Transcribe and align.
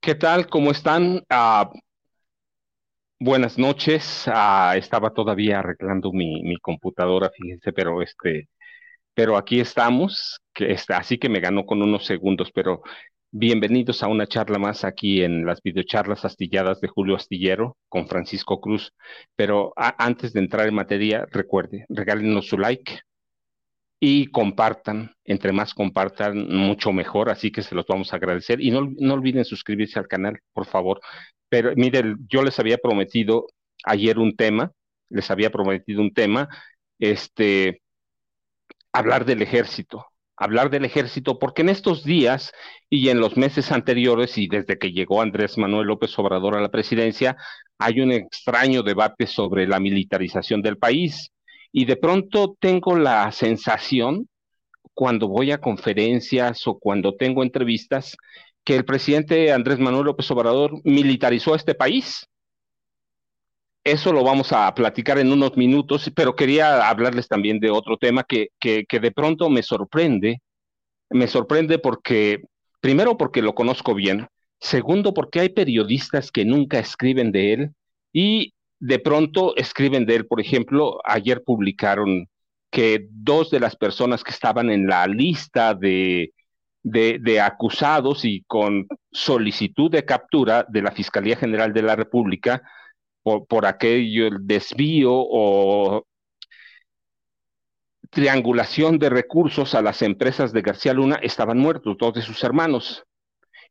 ¿Qué 0.00 0.14
tal? 0.14 0.46
¿Cómo 0.48 0.70
están? 0.70 1.22
Ah, 1.28 1.70
buenas 3.18 3.58
noches. 3.58 4.24
Ah, 4.26 4.74
estaba 4.76 5.10
todavía 5.12 5.58
arreglando 5.60 6.12
mi, 6.12 6.56
computadora, 6.60 7.30
fíjense, 7.30 7.72
pero 7.72 8.02
este, 8.02 8.48
pero 9.14 9.36
aquí 9.36 9.60
estamos, 9.60 10.40
que 10.54 10.72
está, 10.72 10.98
así 10.98 11.18
que 11.18 11.28
me 11.28 11.40
ganó 11.40 11.66
con 11.66 11.82
unos 11.82 12.06
segundos, 12.06 12.50
pero 12.54 12.82
bienvenidos 13.32 14.02
a 14.02 14.08
una 14.08 14.26
charla 14.26 14.58
más 14.58 14.84
aquí 14.84 15.22
en 15.22 15.46
las 15.46 15.62
videocharlas 15.62 16.24
astilladas 16.24 16.80
de 16.80 16.88
Julio 16.88 17.16
Astillero 17.16 17.76
con 17.88 18.08
Francisco 18.08 18.60
Cruz. 18.60 18.92
Pero 19.36 19.72
antes 19.76 20.32
de 20.32 20.40
entrar 20.40 20.68
en 20.68 20.74
materia, 20.74 21.26
recuerde, 21.30 21.86
regálenos 21.90 22.46
su 22.48 22.58
like, 22.58 23.00
y 24.00 24.28
compartan, 24.28 25.14
entre 25.24 25.52
más 25.52 25.74
compartan, 25.74 26.48
mucho 26.48 26.90
mejor, 26.92 27.28
así 27.28 27.52
que 27.52 27.62
se 27.62 27.74
los 27.74 27.86
vamos 27.86 28.12
a 28.12 28.16
agradecer 28.16 28.60
y 28.62 28.70
no, 28.70 28.90
no 28.98 29.14
olviden 29.14 29.44
suscribirse 29.44 29.98
al 29.98 30.08
canal, 30.08 30.40
por 30.54 30.66
favor. 30.66 31.00
Pero 31.50 31.72
miren, 31.76 32.16
yo 32.28 32.42
les 32.42 32.58
había 32.58 32.78
prometido 32.78 33.46
ayer 33.84 34.18
un 34.18 34.36
tema, 34.36 34.72
les 35.10 35.30
había 35.30 35.50
prometido 35.50 36.00
un 36.00 36.14
tema, 36.14 36.48
este, 36.98 37.82
hablar 38.92 39.26
del 39.26 39.42
ejército, 39.42 40.06
hablar 40.36 40.70
del 40.70 40.86
ejército, 40.86 41.38
porque 41.38 41.60
en 41.62 41.68
estos 41.68 42.02
días 42.02 42.52
y 42.88 43.10
en 43.10 43.20
los 43.20 43.36
meses 43.36 43.70
anteriores 43.70 44.38
y 44.38 44.48
desde 44.48 44.78
que 44.78 44.92
llegó 44.92 45.20
Andrés 45.20 45.58
Manuel 45.58 45.88
López 45.88 46.18
Obrador 46.18 46.56
a 46.56 46.62
la 46.62 46.70
presidencia, 46.70 47.36
hay 47.78 48.00
un 48.00 48.12
extraño 48.12 48.82
debate 48.82 49.26
sobre 49.26 49.66
la 49.66 49.78
militarización 49.78 50.62
del 50.62 50.78
país 50.78 51.30
y 51.72 51.84
de 51.84 51.96
pronto 51.96 52.56
tengo 52.58 52.96
la 52.96 53.30
sensación, 53.32 54.28
cuando 54.94 55.28
voy 55.28 55.50
a 55.50 55.60
conferencias 55.60 56.66
o 56.66 56.78
cuando 56.78 57.14
tengo 57.14 57.42
entrevistas, 57.42 58.16
que 58.64 58.76
el 58.76 58.84
presidente 58.84 59.52
Andrés 59.52 59.78
Manuel 59.78 60.06
López 60.06 60.30
Obrador 60.30 60.80
militarizó 60.84 61.54
este 61.54 61.74
país. 61.74 62.26
Eso 63.82 64.12
lo 64.12 64.22
vamos 64.22 64.52
a 64.52 64.72
platicar 64.74 65.18
en 65.18 65.32
unos 65.32 65.56
minutos, 65.56 66.10
pero 66.14 66.36
quería 66.36 66.88
hablarles 66.88 67.28
también 67.28 67.60
de 67.60 67.70
otro 67.70 67.96
tema 67.96 68.24
que, 68.24 68.48
que, 68.60 68.84
que 68.86 69.00
de 69.00 69.10
pronto 69.10 69.48
me 69.48 69.62
sorprende. 69.62 70.42
Me 71.08 71.26
sorprende 71.26 71.78
porque, 71.78 72.42
primero 72.80 73.16
porque 73.16 73.40
lo 73.40 73.54
conozco 73.54 73.94
bien, 73.94 74.28
segundo 74.60 75.14
porque 75.14 75.40
hay 75.40 75.48
periodistas 75.48 76.30
que 76.30 76.44
nunca 76.44 76.78
escriben 76.78 77.32
de 77.32 77.52
él 77.54 77.70
y 78.12 78.52
de 78.80 78.98
pronto 78.98 79.54
escriben 79.56 80.06
de 80.06 80.16
él, 80.16 80.26
por 80.26 80.40
ejemplo, 80.40 81.00
ayer 81.04 81.44
publicaron 81.44 82.28
que 82.70 83.06
dos 83.10 83.50
de 83.50 83.60
las 83.60 83.76
personas 83.76 84.24
que 84.24 84.30
estaban 84.32 84.70
en 84.70 84.86
la 84.86 85.06
lista 85.06 85.74
de, 85.74 86.32
de, 86.82 87.40
acusados 87.40 88.24
y 88.24 88.42
con 88.46 88.86
solicitud 89.12 89.90
de 89.90 90.04
captura 90.04 90.64
de 90.68 90.82
la 90.82 90.92
Fiscalía 90.92 91.36
General 91.36 91.72
de 91.72 91.82
la 91.82 91.96
República 91.96 92.62
por, 93.22 93.46
por 93.46 93.66
aquello, 93.66 94.28
el 94.28 94.46
desvío 94.46 95.12
o 95.12 96.06
triangulación 98.10 98.98
de 98.98 99.10
recursos 99.10 99.74
a 99.74 99.82
las 99.82 100.02
empresas 100.02 100.52
de 100.52 100.62
García 100.62 100.94
Luna 100.94 101.16
estaban 101.22 101.58
muertos, 101.58 101.96
dos 101.98 102.14
de 102.14 102.22
sus 102.22 102.42
hermanos. 102.42 103.04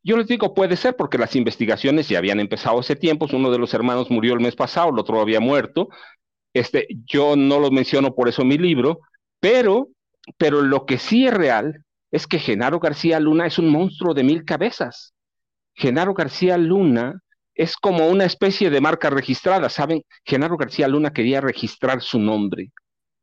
Yo 0.02 0.16
les 0.16 0.26
digo, 0.26 0.54
puede 0.54 0.76
ser 0.76 0.96
porque 0.96 1.18
las 1.18 1.36
investigaciones 1.36 2.08
ya 2.08 2.18
habían 2.18 2.40
empezado 2.40 2.78
hace 2.80 2.96
tiempos, 2.96 3.32
uno 3.32 3.50
de 3.50 3.58
los 3.58 3.74
hermanos 3.74 4.10
murió 4.10 4.34
el 4.34 4.40
mes 4.40 4.56
pasado, 4.56 4.90
el 4.90 4.98
otro 4.98 5.20
había 5.20 5.40
muerto. 5.40 5.88
Este, 6.54 6.86
yo 7.06 7.36
no 7.36 7.60
lo 7.60 7.70
menciono 7.70 8.14
por 8.14 8.28
eso 8.28 8.42
en 8.42 8.48
mi 8.48 8.58
libro, 8.58 9.00
pero, 9.40 9.88
pero 10.38 10.62
lo 10.62 10.86
que 10.86 10.98
sí 10.98 11.26
es 11.26 11.34
real 11.34 11.84
es 12.10 12.26
que 12.26 12.38
Genaro 12.38 12.80
García 12.80 13.20
Luna 13.20 13.46
es 13.46 13.58
un 13.58 13.68
monstruo 13.68 14.14
de 14.14 14.24
mil 14.24 14.44
cabezas. 14.44 15.14
Genaro 15.74 16.14
García 16.14 16.56
Luna 16.56 17.20
es 17.54 17.76
como 17.76 18.08
una 18.08 18.24
especie 18.24 18.70
de 18.70 18.80
marca 18.80 19.10
registrada, 19.10 19.68
¿saben? 19.68 20.02
Genaro 20.24 20.56
García 20.56 20.88
Luna 20.88 21.12
quería 21.12 21.40
registrar 21.40 22.00
su 22.00 22.18
nombre 22.18 22.72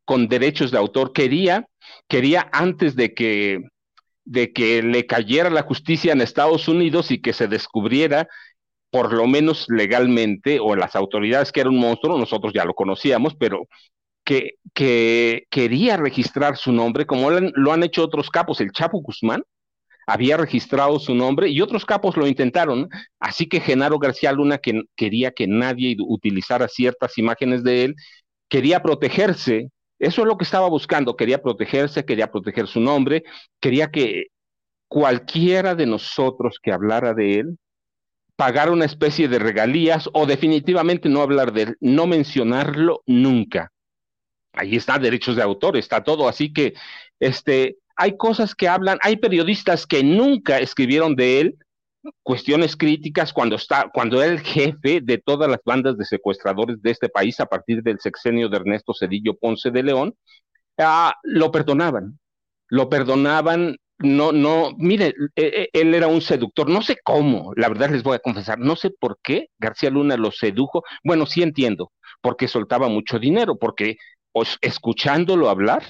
con 0.05 0.29
derechos 0.29 0.71
de 0.71 0.77
autor, 0.77 1.11
quería, 1.11 1.67
quería 2.07 2.49
antes 2.53 2.95
de 2.95 3.13
que 3.13 3.59
de 4.27 4.51
que 4.51 4.83
le 4.83 5.05
cayera 5.05 5.49
la 5.49 5.63
justicia 5.63 6.11
en 6.11 6.21
Estados 6.21 6.67
Unidos 6.67 7.11
y 7.11 7.21
que 7.21 7.31
se 7.31 7.47
descubriera, 7.47 8.27
por 8.91 9.13
lo 9.13 9.25
menos 9.25 9.65
legalmente, 9.69 10.59
o 10.59 10.75
las 10.75 10.95
autoridades 10.95 11.51
que 11.51 11.61
era 11.61 11.69
un 11.69 11.79
monstruo, 11.79 12.17
nosotros 12.17 12.51
ya 12.53 12.65
lo 12.65 12.73
conocíamos, 12.73 13.35
pero 13.35 13.67
que, 14.25 14.55
que 14.73 15.45
quería 15.49 15.95
registrar 15.95 16.57
su 16.57 16.73
nombre, 16.73 17.05
como 17.05 17.31
lo 17.31 17.71
han 17.71 17.83
hecho 17.83 18.03
otros 18.03 18.29
capos, 18.29 18.59
el 18.59 18.71
Chapo 18.71 18.99
Guzmán 18.99 19.43
había 20.05 20.37
registrado 20.37 20.99
su 20.99 21.15
nombre 21.15 21.49
y 21.49 21.61
otros 21.61 21.85
capos 21.85 22.17
lo 22.17 22.27
intentaron, 22.27 22.89
así 23.19 23.47
que 23.47 23.61
Genaro 23.61 23.99
García 23.99 24.33
Luna, 24.33 24.57
que 24.57 24.83
quería 24.95 25.31
que 25.31 25.47
nadie 25.47 25.95
utilizara 25.99 26.67
ciertas 26.67 27.17
imágenes 27.17 27.63
de 27.63 27.85
él, 27.85 27.95
quería 28.49 28.81
protegerse 28.81 29.69
eso 29.99 30.21
es 30.21 30.27
lo 30.27 30.37
que 30.37 30.43
estaba 30.43 30.69
buscando, 30.69 31.15
quería 31.15 31.41
protegerse, 31.41 32.05
quería 32.05 32.31
proteger 32.31 32.67
su 32.67 32.79
nombre, 32.79 33.23
quería 33.59 33.89
que 33.89 34.27
cualquiera 34.87 35.75
de 35.75 35.85
nosotros 35.85 36.59
que 36.61 36.71
hablara 36.71 37.13
de 37.13 37.39
él 37.39 37.57
pagara 38.37 38.71
una 38.71 38.85
especie 38.85 39.27
de 39.27 39.39
regalías 39.39 40.09
o 40.13 40.25
definitivamente 40.25 41.09
no 41.09 41.21
hablar 41.21 41.51
de 41.51 41.63
él, 41.63 41.77
no 41.81 42.05
mencionarlo 42.05 43.01
nunca. 43.07 43.71
Ahí 44.53 44.75
está 44.75 44.99
derechos 44.99 45.35
de 45.35 45.41
autor, 45.41 45.75
está 45.75 46.03
todo, 46.03 46.29
así 46.29 46.53
que 46.53 46.73
este 47.19 47.77
hay 47.95 48.15
cosas 48.15 48.53
que 48.53 48.67
hablan, 48.67 48.99
hay 49.01 49.17
periodistas 49.17 49.87
que 49.87 50.03
nunca 50.03 50.59
escribieron 50.59 51.15
de 51.15 51.41
él, 51.41 51.57
cuestiones 52.23 52.75
críticas 52.75 53.33
cuando 53.33 53.55
está, 53.55 53.89
cuando 53.93 54.21
era 54.21 54.31
el 54.31 54.41
jefe 54.41 55.01
de 55.01 55.17
todas 55.17 55.49
las 55.49 55.59
bandas 55.65 55.97
de 55.97 56.05
secuestradores 56.05 56.81
de 56.81 56.91
este 56.91 57.09
país 57.09 57.39
a 57.39 57.45
partir 57.45 57.83
del 57.83 57.99
sexenio 57.99 58.49
de 58.49 58.57
Ernesto 58.57 58.93
Cedillo 58.93 59.35
Ponce 59.35 59.71
de 59.71 59.83
León, 59.83 60.15
ah, 60.77 61.15
lo 61.23 61.51
perdonaban, 61.51 62.19
lo 62.69 62.89
perdonaban, 62.89 63.77
no, 63.99 64.31
no, 64.31 64.71
mire, 64.77 65.13
e, 65.35 65.69
e, 65.73 65.79
él 65.79 65.95
era 65.95 66.07
un 66.07 66.21
seductor, 66.21 66.69
no 66.69 66.81
sé 66.81 66.97
cómo, 67.03 67.53
la 67.55 67.69
verdad 67.69 67.89
les 67.89 68.03
voy 68.03 68.15
a 68.15 68.19
confesar, 68.19 68.59
no 68.59 68.75
sé 68.75 68.91
por 68.91 69.17
qué 69.23 69.47
García 69.57 69.89
Luna 69.89 70.17
lo 70.17 70.31
sedujo, 70.31 70.83
bueno, 71.03 71.25
sí 71.25 71.41
entiendo, 71.41 71.91
porque 72.21 72.47
soltaba 72.47 72.89
mucho 72.89 73.19
dinero, 73.19 73.57
porque 73.57 73.97
escuchándolo 74.61 75.49
hablar, 75.49 75.83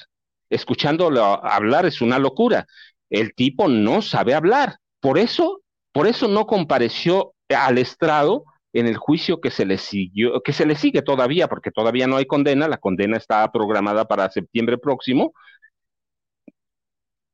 escuchándolo 0.49 1.23
hablar 1.45 1.85
es 1.85 2.01
una 2.01 2.19
locura. 2.19 2.65
El 3.09 3.33
tipo 3.33 3.67
no 3.67 4.01
sabe 4.01 4.33
hablar. 4.33 4.77
Por 4.99 5.17
eso, 5.17 5.61
por 5.97 6.05
eso 6.05 6.27
no 6.27 6.45
compareció 6.45 7.33
al 7.49 7.79
estrado 7.79 8.43
en 8.71 8.85
el 8.85 8.97
juicio 8.97 9.41
que 9.41 9.49
se 9.49 9.65
le 9.65 9.79
siguió, 9.79 10.43
que 10.43 10.53
se 10.53 10.67
le 10.67 10.75
sigue 10.75 11.01
todavía, 11.01 11.47
porque 11.47 11.71
todavía 11.71 12.05
no 12.05 12.17
hay 12.17 12.25
condena, 12.27 12.67
la 12.67 12.77
condena 12.77 13.17
está 13.17 13.51
programada 13.51 14.05
para 14.05 14.29
septiembre 14.29 14.77
próximo. 14.77 15.33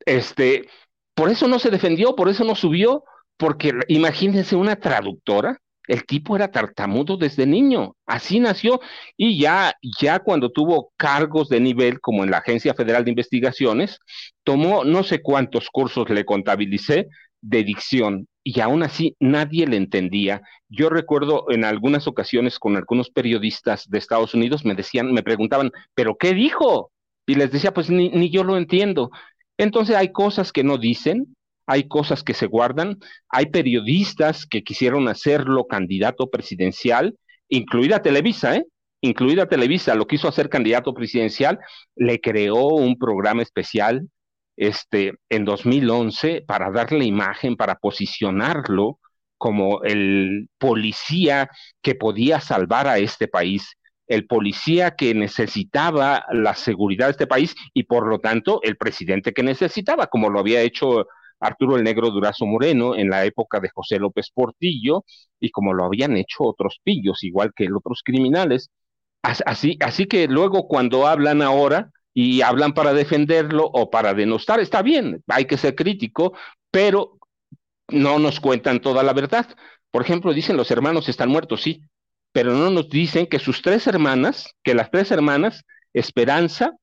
Este, 0.06 0.69
por 1.13 1.30
eso 1.30 1.50
no 1.50 1.60
se 1.60 1.71
defendió, 1.71 2.15
por 2.15 2.30
eso 2.30 2.45
no 2.45 2.56
subió, 2.56 3.04
porque 3.36 3.74
imagínense 3.89 4.56
una 4.56 4.77
traductora, 4.77 5.57
el 5.89 6.06
tipo 6.06 6.38
era 6.38 6.50
tartamudo 6.50 7.18
desde 7.18 7.45
niño, 7.45 7.98
así 8.06 8.39
nació 8.39 8.80
y 9.18 9.42
ya 9.42 9.74
ya 10.00 10.19
cuando 10.19 10.54
tuvo 10.54 10.94
cargos 10.95 11.50
de 11.50 11.59
nivel 11.59 12.00
como 12.00 12.24
en 12.24 12.31
la 12.31 12.38
Agencia 12.38 12.74
Federal 12.74 13.04
de 13.04 13.12
Investigaciones, 13.12 14.00
tomó 14.45 14.86
no 14.86 15.04
sé 15.04 15.21
cuántos 15.21 15.68
cursos 15.69 16.09
le 16.09 16.24
contabilicé 16.24 17.09
de 17.42 17.63
dicción 17.66 18.25
y 18.44 18.60
aún 18.60 18.84
así 18.84 19.16
nadie 19.19 19.66
le 19.68 19.78
entendía. 19.78 20.42
Yo 20.68 20.90
recuerdo 20.90 21.45
en 21.50 21.63
algunas 21.63 22.07
ocasiones 22.07 22.60
con 22.60 22.75
algunos 22.75 23.10
periodistas 23.10 23.90
de 23.90 23.98
Estados 23.98 24.34
Unidos 24.34 24.66
me 24.66 24.75
decían, 24.75 25.13
me 25.13 25.24
preguntaban, 25.24 25.72
¿pero 25.95 26.18
qué 26.18 26.34
dijo? 26.34 26.92
Y 27.25 27.36
les 27.36 27.51
decía, 27.51 27.74
pues 27.74 27.90
ni, 27.90 28.30
yo 28.30 28.44
lo 28.44 28.57
entiendo. 28.57 29.12
Entonces 29.57 29.95
hay 29.95 30.12
cosas 30.12 30.51
que 30.51 30.63
no 30.63 30.78
dicen, 30.78 31.36
hay 31.66 31.88
cosas 31.88 32.24
que 32.24 32.34
se 32.34 32.48
guardan, 32.48 32.98
hay 33.30 33.45
periodistas 33.45 34.45
que 34.45 34.63
quisieron 34.63 35.07
hacerlo 35.07 35.66
candidato 35.68 36.30
presidencial, 36.30 37.16
incluida 37.48 38.01
Televisa, 38.01 38.57
¿eh? 38.57 38.66
Incluida 39.00 39.48
Televisa, 39.48 39.95
lo 39.95 40.07
quiso 40.07 40.28
hacer 40.28 40.50
candidato 40.50 40.94
presidencial, 40.94 41.60
le 41.95 42.19
creó 42.19 42.68
un 42.68 42.98
programa 42.98 43.42
especial 43.42 44.07
este, 44.56 45.14
en 45.30 45.46
2011 45.46 46.44
para 46.48 46.72
darle 46.72 47.06
imagen, 47.06 47.56
para 47.56 47.76
posicionarlo 47.76 49.00
como 49.38 49.84
el 49.84 50.48
policía 50.58 51.50
que 51.82 51.96
podía 51.96 52.40
salvar 52.40 52.88
a 52.88 52.98
este 53.00 53.28
país, 53.28 53.76
el 54.08 54.26
policía 54.26 54.96
que 54.96 55.14
necesitaba 55.14 56.26
la 56.32 56.56
seguridad 56.56 57.08
de 57.08 57.12
este 57.12 57.28
país 57.28 57.56
y 57.74 57.84
por 57.84 58.08
lo 58.08 58.20
tanto 58.20 58.62
el 58.64 58.78
presidente 58.78 59.34
que 59.34 59.44
necesitaba, 59.44 60.08
como 60.08 60.30
lo 60.30 60.40
había 60.40 60.62
hecho 60.62 61.08
Arturo 61.40 61.76
el 61.76 61.84
Negro 61.84 62.10
Durazo 62.10 62.46
Moreno 62.46 62.96
en 62.96 63.10
la 63.10 63.26
época 63.26 63.60
de 63.60 63.70
José 63.70 64.00
López 64.00 64.30
Portillo 64.34 65.04
y 65.40 65.52
como 65.52 65.74
lo 65.74 65.86
habían 65.86 66.16
hecho 66.16 66.44
otros 66.44 66.80
pillos, 66.84 67.24
igual 67.24 67.52
que 67.56 67.68
otros 67.74 68.02
criminales. 68.04 68.70
Así, 69.22 69.78
así 69.82 70.06
que 70.06 70.28
luego 70.28 70.68
cuando 70.68 71.08
hablan 71.08 71.42
ahora, 71.42 71.92
y 72.13 72.42
hablan 72.42 72.74
para 72.74 72.94
defenderlo 72.94 73.65
o 73.65 73.89
para 73.89 74.13
denostar, 74.13 74.60
está 74.60 74.81
bien, 74.81 75.24
hay 75.27 75.45
que 75.45 75.57
ser 75.57 75.75
crítico, 75.75 76.33
pero 76.71 77.18
no 77.89 78.19
nos 78.19 78.39
cuentan 78.39 78.80
toda 78.80 79.04
la 79.04 79.13
verdad. 79.13 79.48
Por 79.92 80.04
ejemplo, 80.04 80.33
dicen 80.33 80.57
los 80.57 80.71
hermanos 80.71 81.10
están 81.10 81.30
muertos, 81.30 81.62
sí, 81.62 81.83
pero 82.31 82.54
no 82.54 82.69
nos 82.69 82.89
dicen 82.89 83.27
que 83.27 83.39
sus 83.39 83.62
tres 83.62 83.88
hermanas, 83.88 84.54
que 84.63 84.74
las 84.74 84.92
tres 84.92 85.12
hermanas, 85.12 85.63
Esperanza, 85.94 86.75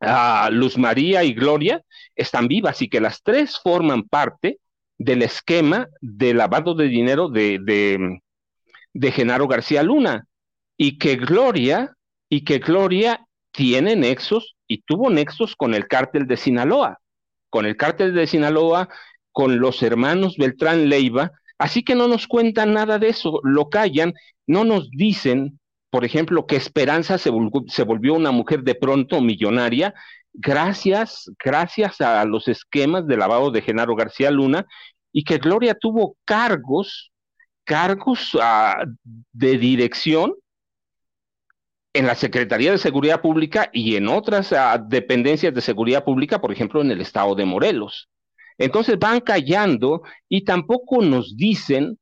ah, 0.00 0.50
Luz 0.52 0.76
María 0.76 1.24
y 1.24 1.32
Gloria, 1.32 1.82
están 2.16 2.48
vivas 2.48 2.82
y 2.82 2.88
que 2.88 3.00
las 3.00 3.22
tres 3.22 3.58
forman 3.62 4.02
parte 4.04 4.58
del 4.98 5.22
esquema 5.22 5.88
de 6.00 6.34
lavado 6.34 6.74
de 6.74 6.88
dinero 6.88 7.28
de, 7.28 7.58
de, 7.62 8.20
de 8.92 9.12
Genaro 9.12 9.46
García 9.46 9.82
Luna 9.82 10.26
y 10.76 10.98
que 10.98 11.16
Gloria 11.16 11.96
y 12.28 12.44
que 12.44 12.58
Gloria 12.58 13.26
tiene 13.54 13.94
nexos 13.94 14.56
y 14.66 14.82
tuvo 14.82 15.10
nexos 15.10 15.54
con 15.56 15.74
el 15.74 15.86
cártel 15.86 16.26
de 16.26 16.36
Sinaloa, 16.36 16.98
con 17.50 17.66
el 17.66 17.76
cártel 17.76 18.12
de 18.12 18.26
Sinaloa, 18.26 18.88
con 19.30 19.60
los 19.60 19.82
hermanos 19.82 20.36
Beltrán 20.36 20.88
Leiva, 20.88 21.30
así 21.56 21.84
que 21.84 21.94
no 21.94 22.08
nos 22.08 22.26
cuentan 22.26 22.72
nada 22.72 22.98
de 22.98 23.08
eso, 23.08 23.40
lo 23.44 23.70
callan, 23.70 24.12
no 24.46 24.64
nos 24.64 24.90
dicen, 24.90 25.60
por 25.90 26.04
ejemplo, 26.04 26.46
que 26.46 26.56
Esperanza 26.56 27.16
se, 27.16 27.30
volvió 27.30 28.14
una 28.14 28.32
mujer 28.32 28.64
de 28.64 28.74
pronto 28.74 29.20
millonaria, 29.20 29.94
gracias, 30.32 31.30
gracias 31.42 32.00
a 32.00 32.24
los 32.24 32.48
esquemas 32.48 33.06
de 33.06 33.16
lavado 33.16 33.52
de 33.52 33.62
Genaro 33.62 33.94
García 33.94 34.32
Luna, 34.32 34.66
y 35.12 35.22
que 35.22 35.38
Gloria 35.38 35.76
tuvo 35.76 36.16
cargos, 36.24 37.12
cargos 37.62 38.34
uh, 38.34 38.84
de 39.32 39.58
dirección 39.58 40.34
en 41.94 42.06
la 42.06 42.16
Secretaría 42.16 42.72
de 42.72 42.78
Seguridad 42.78 43.22
Pública 43.22 43.70
y 43.72 43.96
en 43.96 44.08
otras 44.08 44.52
uh, 44.52 44.84
dependencias 44.86 45.54
de 45.54 45.60
seguridad 45.60 46.04
pública, 46.04 46.40
por 46.40 46.52
ejemplo, 46.52 46.82
en 46.82 46.90
el 46.90 47.00
estado 47.00 47.34
de 47.34 47.44
Morelos. 47.44 48.10
Entonces 48.58 48.98
van 48.98 49.20
callando 49.20 50.02
y 50.28 50.44
tampoco 50.44 51.02
nos 51.02 51.36
dicen 51.36 51.98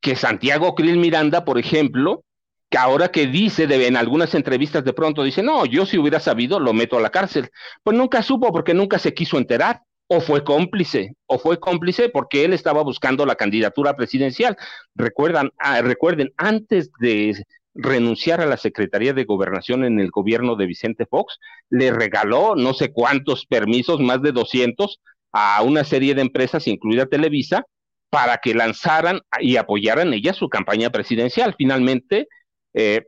que 0.00 0.14
Santiago 0.14 0.74
Krill 0.74 0.98
Miranda, 0.98 1.44
por 1.44 1.58
ejemplo, 1.58 2.24
que 2.70 2.78
ahora 2.78 3.08
que 3.08 3.26
dice 3.26 3.66
de, 3.66 3.86
en 3.86 3.96
algunas 3.96 4.34
entrevistas 4.34 4.84
de 4.84 4.92
pronto 4.92 5.24
dice, 5.24 5.42
no, 5.42 5.64
yo 5.64 5.86
si 5.86 5.98
hubiera 5.98 6.20
sabido 6.20 6.60
lo 6.60 6.74
meto 6.74 6.98
a 6.98 7.00
la 7.00 7.10
cárcel. 7.10 7.50
Pues 7.82 7.96
nunca 7.96 8.22
supo 8.22 8.52
porque 8.52 8.74
nunca 8.74 8.98
se 8.98 9.14
quiso 9.14 9.38
enterar 9.38 9.80
o 10.06 10.20
fue 10.20 10.42
cómplice, 10.42 11.14
o 11.26 11.38
fue 11.38 11.60
cómplice 11.60 12.08
porque 12.08 12.44
él 12.44 12.52
estaba 12.52 12.82
buscando 12.82 13.26
la 13.26 13.36
candidatura 13.36 13.94
presidencial. 13.94 14.56
Recuerdan, 14.94 15.50
ah, 15.58 15.80
recuerden, 15.82 16.32
antes 16.36 16.90
de 16.98 17.30
renunciar 17.74 18.40
a 18.40 18.46
la 18.46 18.56
Secretaría 18.56 19.12
de 19.12 19.24
Gobernación 19.24 19.84
en 19.84 20.00
el 20.00 20.10
gobierno 20.10 20.56
de 20.56 20.66
Vicente 20.66 21.06
Fox, 21.06 21.38
le 21.70 21.92
regaló 21.92 22.54
no 22.56 22.74
sé 22.74 22.92
cuántos 22.92 23.46
permisos, 23.46 24.00
más 24.00 24.22
de 24.22 24.32
200, 24.32 25.00
a 25.32 25.62
una 25.62 25.84
serie 25.84 26.14
de 26.14 26.22
empresas, 26.22 26.66
incluida 26.66 27.06
Televisa, 27.06 27.64
para 28.10 28.38
que 28.38 28.54
lanzaran 28.54 29.20
y 29.40 29.56
apoyaran 29.56 30.12
ella 30.14 30.32
su 30.32 30.48
campaña 30.48 30.90
presidencial. 30.90 31.54
Finalmente, 31.56 32.28
eh, 32.74 33.06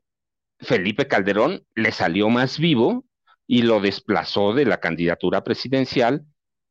Felipe 0.58 1.08
Calderón 1.08 1.64
le 1.74 1.90
salió 1.92 2.28
más 2.28 2.58
vivo 2.58 3.04
y 3.46 3.62
lo 3.62 3.80
desplazó 3.80 4.52
de 4.52 4.66
la 4.66 4.78
candidatura 4.78 5.42
presidencial 5.42 6.24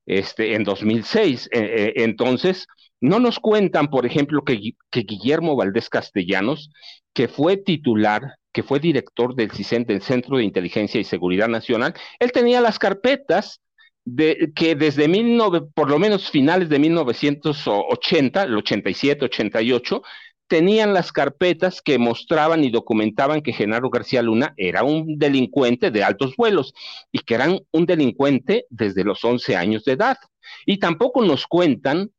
este, 0.06 0.56
en 0.56 0.64
2006. 0.64 1.50
Eh, 1.52 1.60
eh, 1.60 1.94
entonces, 2.04 2.68
no 3.02 3.20
nos 3.20 3.40
cuentan, 3.40 3.90
por 3.90 4.06
ejemplo, 4.06 4.44
que, 4.44 4.74
Guillermo 4.92 5.56
Valdés 5.56 5.90
Castellanos, 5.90 6.72
que 7.14 7.28
fue 7.28 7.58
titular, 7.58 8.36
que 8.52 8.64
fue 8.64 8.80
director 8.80 9.36
del 9.36 9.52
CISEN, 9.52 9.86
del 9.86 10.02
Centro 10.02 10.38
de 10.38 10.44
Inteligencia 10.44 11.00
y 11.00 11.04
Seguridad 11.04 11.48
Nacional, 11.48 11.94
él 12.20 12.32
tenía 12.32 12.62
las 12.62 12.80
carpetas 12.80 13.62
de, 14.06 14.52
que 14.56 14.76
desde 14.76 15.08
mil 15.08 15.40
por 15.74 15.90
lo 15.90 16.00
menos 16.00 16.30
finales 16.30 16.70
de 16.70 16.80
1980, 16.80 18.44
el 18.44 18.58
87, 18.58 19.26
88, 19.26 20.02
tenían 20.50 20.94
las 20.94 21.12
carpetas 21.12 21.82
que 21.82 22.00
mostraban 22.00 22.64
y 22.64 22.72
documentaban 22.72 23.42
que 23.42 23.54
Genaro 23.54 23.90
García 23.92 24.24
Luna 24.24 24.54
era 24.58 24.84
un 24.84 25.20
delincuente 25.20 25.92
de 25.92 26.04
altos 26.04 26.36
vuelos 26.36 26.74
y 27.12 27.20
que 27.20 27.36
era 27.36 27.48
un 27.72 27.86
delincuente 27.86 28.66
desde 28.70 29.04
los 29.04 29.24
11 29.24 29.56
años 29.56 29.86
de 29.86 29.94
edad. 29.94 30.18
Y 30.66 30.80
tampoco 30.80 31.24
nos 31.24 31.46
cuentan 31.46 32.10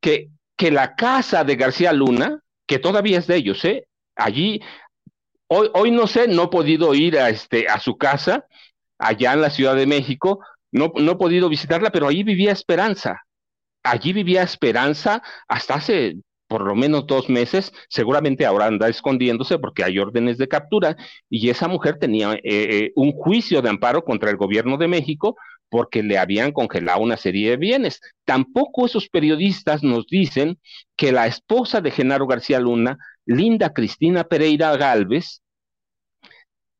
que, 0.00 0.30
que 0.60 0.70
la 0.70 0.94
casa 0.94 1.42
de 1.42 1.56
García 1.56 1.90
Luna, 1.90 2.38
que 2.66 2.78
todavía 2.78 3.18
es 3.18 3.26
de 3.26 3.36
ellos, 3.36 3.64
¿eh? 3.64 3.86
allí, 4.14 4.60
hoy, 5.46 5.70
hoy 5.72 5.90
no 5.90 6.06
sé, 6.06 6.28
no 6.28 6.42
he 6.42 6.48
podido 6.48 6.94
ir 6.94 7.18
a, 7.18 7.30
este, 7.30 7.66
a 7.66 7.80
su 7.80 7.96
casa 7.96 8.44
allá 8.98 9.32
en 9.32 9.40
la 9.40 9.48
Ciudad 9.48 9.74
de 9.74 9.86
México, 9.86 10.40
no, 10.70 10.92
he 10.94 11.16
podido 11.16 11.48
visitarla, 11.48 11.90
pero 11.90 12.08
allí 12.08 12.24
vivía 12.24 12.52
Esperanza. 12.52 13.22
Allí 13.82 14.12
vivía 14.12 14.42
Esperanza 14.42 15.22
hasta 15.48 15.76
hace 15.76 16.16
por 16.46 16.66
lo 16.66 16.74
menos 16.74 17.06
dos 17.06 17.30
meses, 17.30 17.72
seguramente 17.88 18.44
ahora 18.44 18.66
anda 18.66 18.88
escondiéndose 18.88 19.58
porque 19.58 19.82
hay 19.82 19.98
órdenes 19.98 20.36
de 20.36 20.48
captura 20.48 20.94
y 21.30 21.48
esa 21.48 21.68
mujer 21.68 21.98
tenía 21.98 22.34
eh, 22.34 22.40
eh, 22.44 22.92
un 22.96 23.12
juicio 23.12 23.62
de 23.62 23.70
amparo 23.70 24.04
contra 24.04 24.30
el 24.30 24.36
gobierno 24.36 24.76
de 24.76 24.88
México 24.88 25.36
porque 25.70 26.02
le 26.02 26.18
habían 26.18 26.52
congelado 26.52 27.00
una 27.00 27.16
serie 27.16 27.50
de 27.50 27.56
bienes. 27.56 28.00
Tampoco 28.24 28.86
esos 28.86 29.08
periodistas 29.08 29.82
nos 29.82 30.06
dicen 30.06 30.58
que 30.96 31.12
la 31.12 31.26
esposa 31.26 31.80
de 31.80 31.90
Genaro 31.90 32.26
García 32.26 32.60
Luna, 32.60 32.98
Linda 33.24 33.72
Cristina 33.72 34.24
Pereira 34.24 34.76
Galvez, 34.76 35.40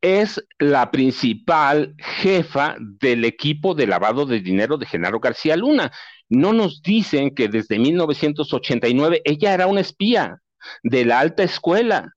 es 0.03 0.43
la 0.59 0.91
principal 0.91 1.95
jefa 1.99 2.75
del 2.79 3.25
equipo 3.25 3.75
de 3.75 3.87
lavado 3.87 4.27
de 4.27 4.41
dinero 4.41 4.79
de 4.79 4.87
Genaro 4.87 5.21
García 5.21 5.57
Luna 5.57 5.93
no 6.31 6.53
nos 6.53 6.81
dicen 6.81 7.35
que 7.35 7.49
desde 7.49 7.79
1989 7.79 9.21
ella 9.25 9.53
era 9.53 9.67
una 9.67 9.81
espía 9.81 10.41
de 10.83 11.05
la 11.05 11.19
alta 11.19 11.43
escuela, 11.43 12.15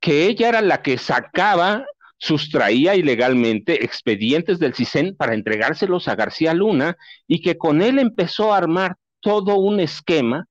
que 0.00 0.26
ella 0.26 0.48
era 0.48 0.60
la 0.60 0.82
que 0.82 0.98
sacaba, 0.98 1.86
sustraía 2.18 2.94
ilegalmente 2.94 3.84
expedientes 3.84 4.58
del 4.58 4.74
CISEN 4.74 5.16
para 5.16 5.34
entregárselos 5.34 6.08
a 6.08 6.14
García 6.14 6.54
Luna 6.54 6.96
y 7.26 7.42
que 7.42 7.58
con 7.58 7.82
él 7.82 7.98
empezó 7.98 8.52
a 8.52 8.58
armar 8.58 8.96
todo 9.20 9.56
un 9.56 9.80
esquema 9.80 10.46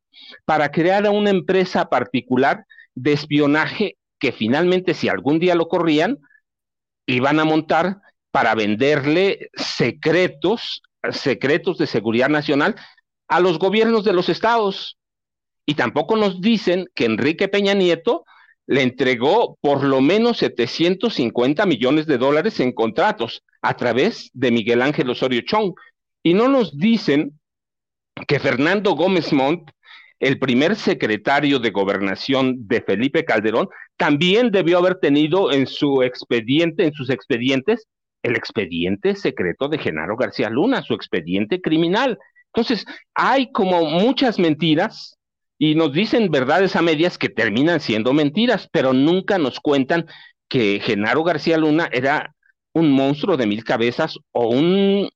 para 0.45 0.71
crear 0.71 1.09
una 1.09 1.29
empresa 1.29 1.89
particular 1.89 2.65
de 2.93 3.13
espionaje 3.13 3.97
que 4.19 4.31
finalmente, 4.31 4.93
si 4.93 5.09
algún 5.09 5.39
día 5.39 5.55
lo 5.55 5.67
corrían, 5.67 6.19
iban 7.05 7.39
a 7.39 7.45
montar 7.45 7.97
para 8.31 8.55
venderle 8.55 9.49
secretos, 9.53 10.81
secretos 11.11 11.77
de 11.77 11.87
seguridad 11.87 12.29
nacional 12.29 12.75
a 13.27 13.39
los 13.39 13.59
gobiernos 13.59 14.03
de 14.03 14.13
los 14.13 14.29
estados. 14.29 14.97
Y 15.65 15.75
tampoco 15.75 16.15
nos 16.15 16.41
dicen 16.41 16.87
que 16.93 17.05
Enrique 17.05 17.47
Peña 17.47 17.73
Nieto 17.73 18.25
le 18.67 18.81
entregó 18.81 19.57
por 19.61 19.83
lo 19.83 20.01
menos 20.01 20.37
750 20.37 21.65
millones 21.65 22.07
de 22.07 22.17
dólares 22.17 22.59
en 22.59 22.71
contratos 22.71 23.43
a 23.61 23.75
través 23.75 24.29
de 24.33 24.51
Miguel 24.51 24.81
Ángel 24.81 25.09
Osorio 25.09 25.41
Chong. 25.41 25.73
Y 26.23 26.33
no 26.33 26.47
nos 26.47 26.75
dicen 26.77 27.39
que 28.27 28.39
Fernando 28.39 28.91
Gómez 28.93 29.31
Montt, 29.33 29.69
el 30.19 30.39
primer 30.39 30.75
secretario 30.75 31.59
de 31.59 31.71
gobernación 31.71 32.67
de 32.67 32.81
Felipe 32.81 33.25
Calderón, 33.25 33.67
también 33.97 34.49
debió 34.49 34.79
haber 34.79 34.99
tenido 34.99 35.51
en 35.51 35.67
su 35.67 36.01
expediente, 36.01 36.85
en 36.85 36.93
sus 36.93 37.09
expedientes, 37.09 37.87
el 38.23 38.35
expediente 38.35 39.15
secreto 39.15 39.67
de 39.67 39.77
Genaro 39.77 40.15
García 40.17 40.49
Luna, 40.49 40.81
su 40.81 40.95
expediente 40.95 41.61
criminal. 41.61 42.17
Entonces, 42.53 42.85
hay 43.13 43.51
como 43.51 43.83
muchas 43.83 44.39
mentiras 44.39 45.14
y 45.57 45.75
nos 45.75 45.93
dicen 45.93 46.29
verdades 46.29 46.75
a 46.75 46.81
medias 46.81 47.17
que 47.17 47.29
terminan 47.29 47.79
siendo 47.79 48.13
mentiras, 48.13 48.69
pero 48.71 48.93
nunca 48.93 49.37
nos 49.37 49.59
cuentan 49.59 50.05
que 50.49 50.79
Genaro 50.83 51.23
García 51.23 51.57
Luna 51.57 51.89
era 51.91 52.35
un 52.73 52.91
monstruo 52.91 53.37
de 53.37 53.47
mil 53.47 53.63
cabezas 53.63 54.17
o 54.31 54.49
un, 54.49 55.09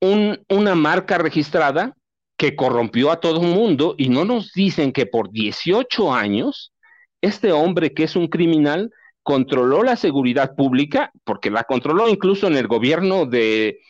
un, 0.00 0.40
una 0.48 0.74
marca 0.74 1.18
registrada 1.18 1.94
que 2.36 2.56
corrompió 2.56 3.10
a 3.10 3.20
todo 3.20 3.42
el 3.42 3.54
mundo 3.54 3.94
y 3.98 4.08
no 4.08 4.24
nos 4.24 4.52
dicen 4.52 4.92
que 4.92 5.06
por 5.06 5.30
18 5.30 6.14
años 6.14 6.72
este 7.20 7.52
hombre 7.52 7.92
que 7.92 8.04
es 8.04 8.16
un 8.16 8.28
criminal 8.28 8.90
controló 9.22 9.82
la 9.82 9.96
seguridad 9.96 10.54
pública, 10.56 11.10
porque 11.24 11.50
la 11.50 11.64
controló 11.64 12.08
incluso 12.08 12.46
en 12.46 12.56
el 12.56 12.66
gobierno 12.66 13.26
de, 13.26 13.80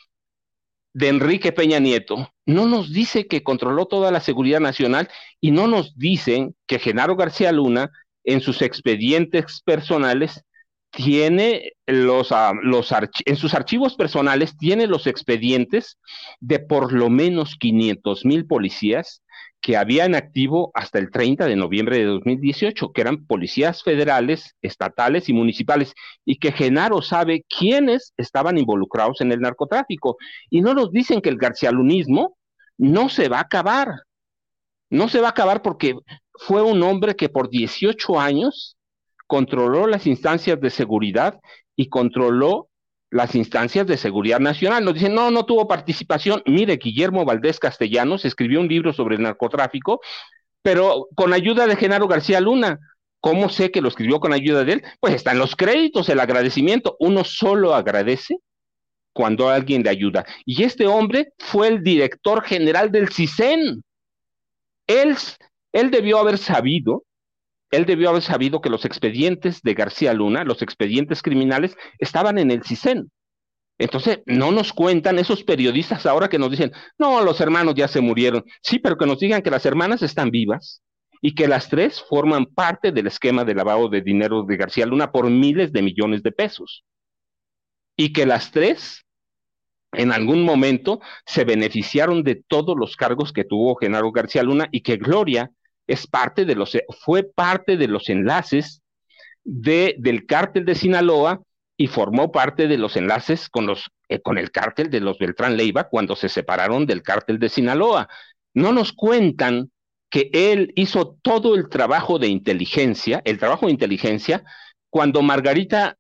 de 0.95 1.09
Enrique 1.09 1.53
Peña 1.53 1.79
Nieto, 1.79 2.33
no 2.47 2.67
nos 2.67 2.93
dice 2.93 3.27
que 3.27 3.43
controló 3.43 3.87
toda 3.87 4.11
la 4.11 4.21
seguridad 4.21 4.61
nacional 4.61 5.09
y 5.41 5.51
no 5.51 5.67
nos 5.67 5.97
dicen 5.97 6.55
que 6.67 6.79
Genaro 6.79 7.17
García 7.17 7.53
Luna 7.53 7.91
en 8.25 8.41
sus 8.41 8.63
expedientes 8.63 9.63
personales 9.65 10.45
tiene 10.91 11.73
los, 11.87 12.33
ah, 12.33 12.53
los 12.63 12.93
en 13.25 13.37
sus 13.37 13.55
archivos 13.55 13.95
personales 13.95 14.57
tiene 14.57 14.87
los 14.87 15.07
expedientes 15.07 15.99
de 16.41 16.59
por 16.59 16.93
lo 16.93 17.11
menos 17.11 17.57
500 17.57 18.25
mil 18.25 18.47
policías 18.47 19.23
que 19.69 19.77
había 19.77 20.07
en 20.07 20.15
activo 20.15 20.71
hasta 20.73 20.99
el 20.99 21.11
30 21.11 21.45
de 21.45 21.55
noviembre 21.55 21.99
de 21.99 22.05
2018, 22.07 22.91
que 22.91 23.03
eran 23.03 23.27
policías 23.27 23.83
federales, 23.83 24.57
estatales 24.63 25.29
y 25.29 25.35
municipales, 25.35 25.93
y 26.25 26.39
que 26.39 26.53
Genaro 26.53 27.03
sabe 27.03 27.45
quiénes 27.47 28.15
estaban 28.17 28.57
involucrados 28.57 29.21
en 29.21 29.31
el 29.31 29.41
narcotráfico. 29.41 30.17
Y 30.49 30.63
no 30.63 30.73
nos 30.73 30.91
dicen 30.91 31.21
que 31.21 31.29
el 31.29 31.37
garcialunismo 31.37 32.39
no 32.79 33.11
se 33.11 33.29
va 33.29 33.41
a 33.41 33.43
acabar. 33.43 33.89
No 34.89 35.11
se 35.11 35.21
va 35.21 35.27
a 35.27 35.33
acabar 35.33 35.61
porque 35.61 35.95
fue 36.33 36.63
un 36.63 36.83
hombre 36.83 37.15
que 37.15 37.29
por 37.29 37.51
18 37.51 38.19
años 38.19 38.79
controló 39.27 39.87
las 39.87 40.07
instancias 40.07 40.59
de 40.63 40.71
seguridad 40.71 41.39
y 41.77 41.91
controló 41.91 42.71
las 43.11 43.35
instancias 43.35 43.87
de 43.87 43.97
seguridad 43.97 44.41
nacional. 44.41 44.85
Nos 44.85 44.95
dicen, 44.95 45.15
no, 45.15 45.31
no 45.31 45.45
tuvo 45.45 45.67
participación. 45.67 46.43
Mire, 46.47 46.77
Guillermo 46.77 47.25
Valdés 47.25 47.59
Castellanos 47.59 48.25
escribió 48.25 48.61
un 48.61 48.69
libro 48.69 48.93
sobre 48.93 49.17
el 49.17 49.23
narcotráfico, 49.23 50.01
pero 50.63 51.09
con 51.15 51.33
ayuda 51.33 51.67
de 51.67 51.77
Genaro 51.77 52.09
García 52.09 52.41
Luna. 52.41 52.79
¿Cómo 53.21 53.49
sé 53.49 53.71
que 53.73 53.81
lo 53.81 53.89
escribió 53.89 54.21
con 54.21 54.33
ayuda 54.33 54.65
de 54.65 54.75
él? 54.75 54.83
Pues 55.01 55.15
están 55.15 55.39
los 55.39 55.57
créditos, 55.57 56.09
el 56.09 56.21
agradecimiento. 56.21 56.97
Uno 57.01 57.25
solo 57.25 57.75
agradece 57.75 58.37
cuando 59.13 59.49
alguien 59.49 59.83
le 59.83 59.91
ayuda. 59.91 60.25
Y 60.45 60.63
este 60.63 60.87
hombre 60.87 61.33
fue 61.39 61.67
el 61.67 61.83
director 61.83 62.45
general 62.45 62.93
del 62.93 63.09
CISEN. 63.09 63.83
Él, 64.87 65.17
él 65.73 65.91
debió 65.91 66.19
haber 66.19 66.39
sabido 66.39 67.03
él 67.71 67.85
debió 67.85 68.11
haber 68.11 68.23
sabido 68.23 68.61
que 68.61 68.71
los 68.71 68.85
expedientes 68.85 69.63
de 69.63 69.75
García 69.75 70.13
Luna, 70.15 70.45
los 70.45 70.63
expedientes 70.63 71.23
criminales, 71.23 71.77
estaban 71.99 72.39
en 72.39 72.51
el 72.51 72.65
CISEN. 72.65 73.11
Entonces, 73.79 74.21
no 74.27 74.51
nos 74.51 74.73
cuentan 74.73 75.19
esos 75.19 75.45
periodistas 75.45 76.05
ahora 76.05 76.29
que 76.29 76.39
nos 76.39 76.51
dicen, 76.51 76.73
no, 76.99 77.23
los 77.23 77.41
hermanos 77.41 77.75
ya 77.77 77.87
se 77.87 78.01
murieron. 78.01 78.45
Sí, 78.61 78.79
pero 78.79 78.97
que 78.97 79.07
nos 79.07 79.21
digan 79.21 79.43
que 79.43 79.51
las 79.51 79.67
hermanas 79.67 80.03
están 80.03 80.31
vivas 80.31 80.83
y 81.21 81.35
que 81.35 81.47
las 81.47 81.69
tres 81.69 82.03
forman 82.03 82.47
parte 82.47 82.91
del 82.91 83.07
esquema 83.07 83.45
de 83.45 83.55
lavado 83.55 83.89
de 83.89 84.01
dinero 84.01 84.43
de 84.43 84.57
García 84.57 84.87
Luna 84.87 85.13
por 85.13 85.31
miles 85.31 85.73
de 85.73 85.83
millones 85.83 86.23
de 86.23 86.33
pesos. 86.33 86.85
Y 87.97 88.13
que 88.13 88.27
las 88.27 88.51
tres, 88.51 89.05
en 89.93 90.13
algún 90.13 90.43
momento, 90.45 91.01
se 91.25 91.45
beneficiaron 91.45 92.25
de 92.25 92.37
todos 92.37 92.77
los 92.77 92.97
cargos 92.97 93.33
que 93.33 93.45
tuvo 93.45 93.77
Genaro 93.77 94.11
García 94.11 94.43
Luna 94.43 94.69
y 94.73 94.81
que 94.81 94.97
Gloria 94.97 95.53
es 95.89 96.07
parte 96.07 96.45
de 96.45 96.55
los, 96.55 96.77
fue 97.01 97.25
parte 97.25 97.77
de 97.77 97.89
los 97.89 98.09
enlaces 98.09 98.83
de, 99.43 99.97
del 99.99 100.27
cártel 100.27 100.65
de 100.65 100.75
Sinaloa 100.75 101.41
y 101.77 101.87
formó 101.87 102.31
parte 102.31 102.69
de 102.69 102.77
los 102.77 102.97
enlaces 102.97 103.49
con, 103.49 103.67
los, 103.67 103.91
eh, 104.09 104.21
con 104.21 104.37
el 104.37 104.51
cártel 104.51 104.91
de 104.91 105.01
los 105.01 105.19
Beltrán 105.19 105.57
Leiva 105.57 105.89
cuando 105.89 106.15
se 106.15 106.29
separaron 106.29 106.87
del 106.87 107.03
cártel 107.03 107.39
de 107.39 107.49
Sinaloa. 107.49 108.09
No 108.53 108.73
nos 108.73 108.93
cuentan 108.93 109.71
que 110.11 110.31
él 110.33 110.73
hizo 110.77 111.19
todo 111.23 111.55
el 111.55 111.69
trabajo 111.69 112.19
de 112.19 112.29
inteligencia, 112.29 113.23
el 113.25 113.39
trabajo 113.39 113.67
de 113.67 113.73
inteligencia, 113.73 114.45
cuando 114.91 115.23
Margarita 115.23 115.97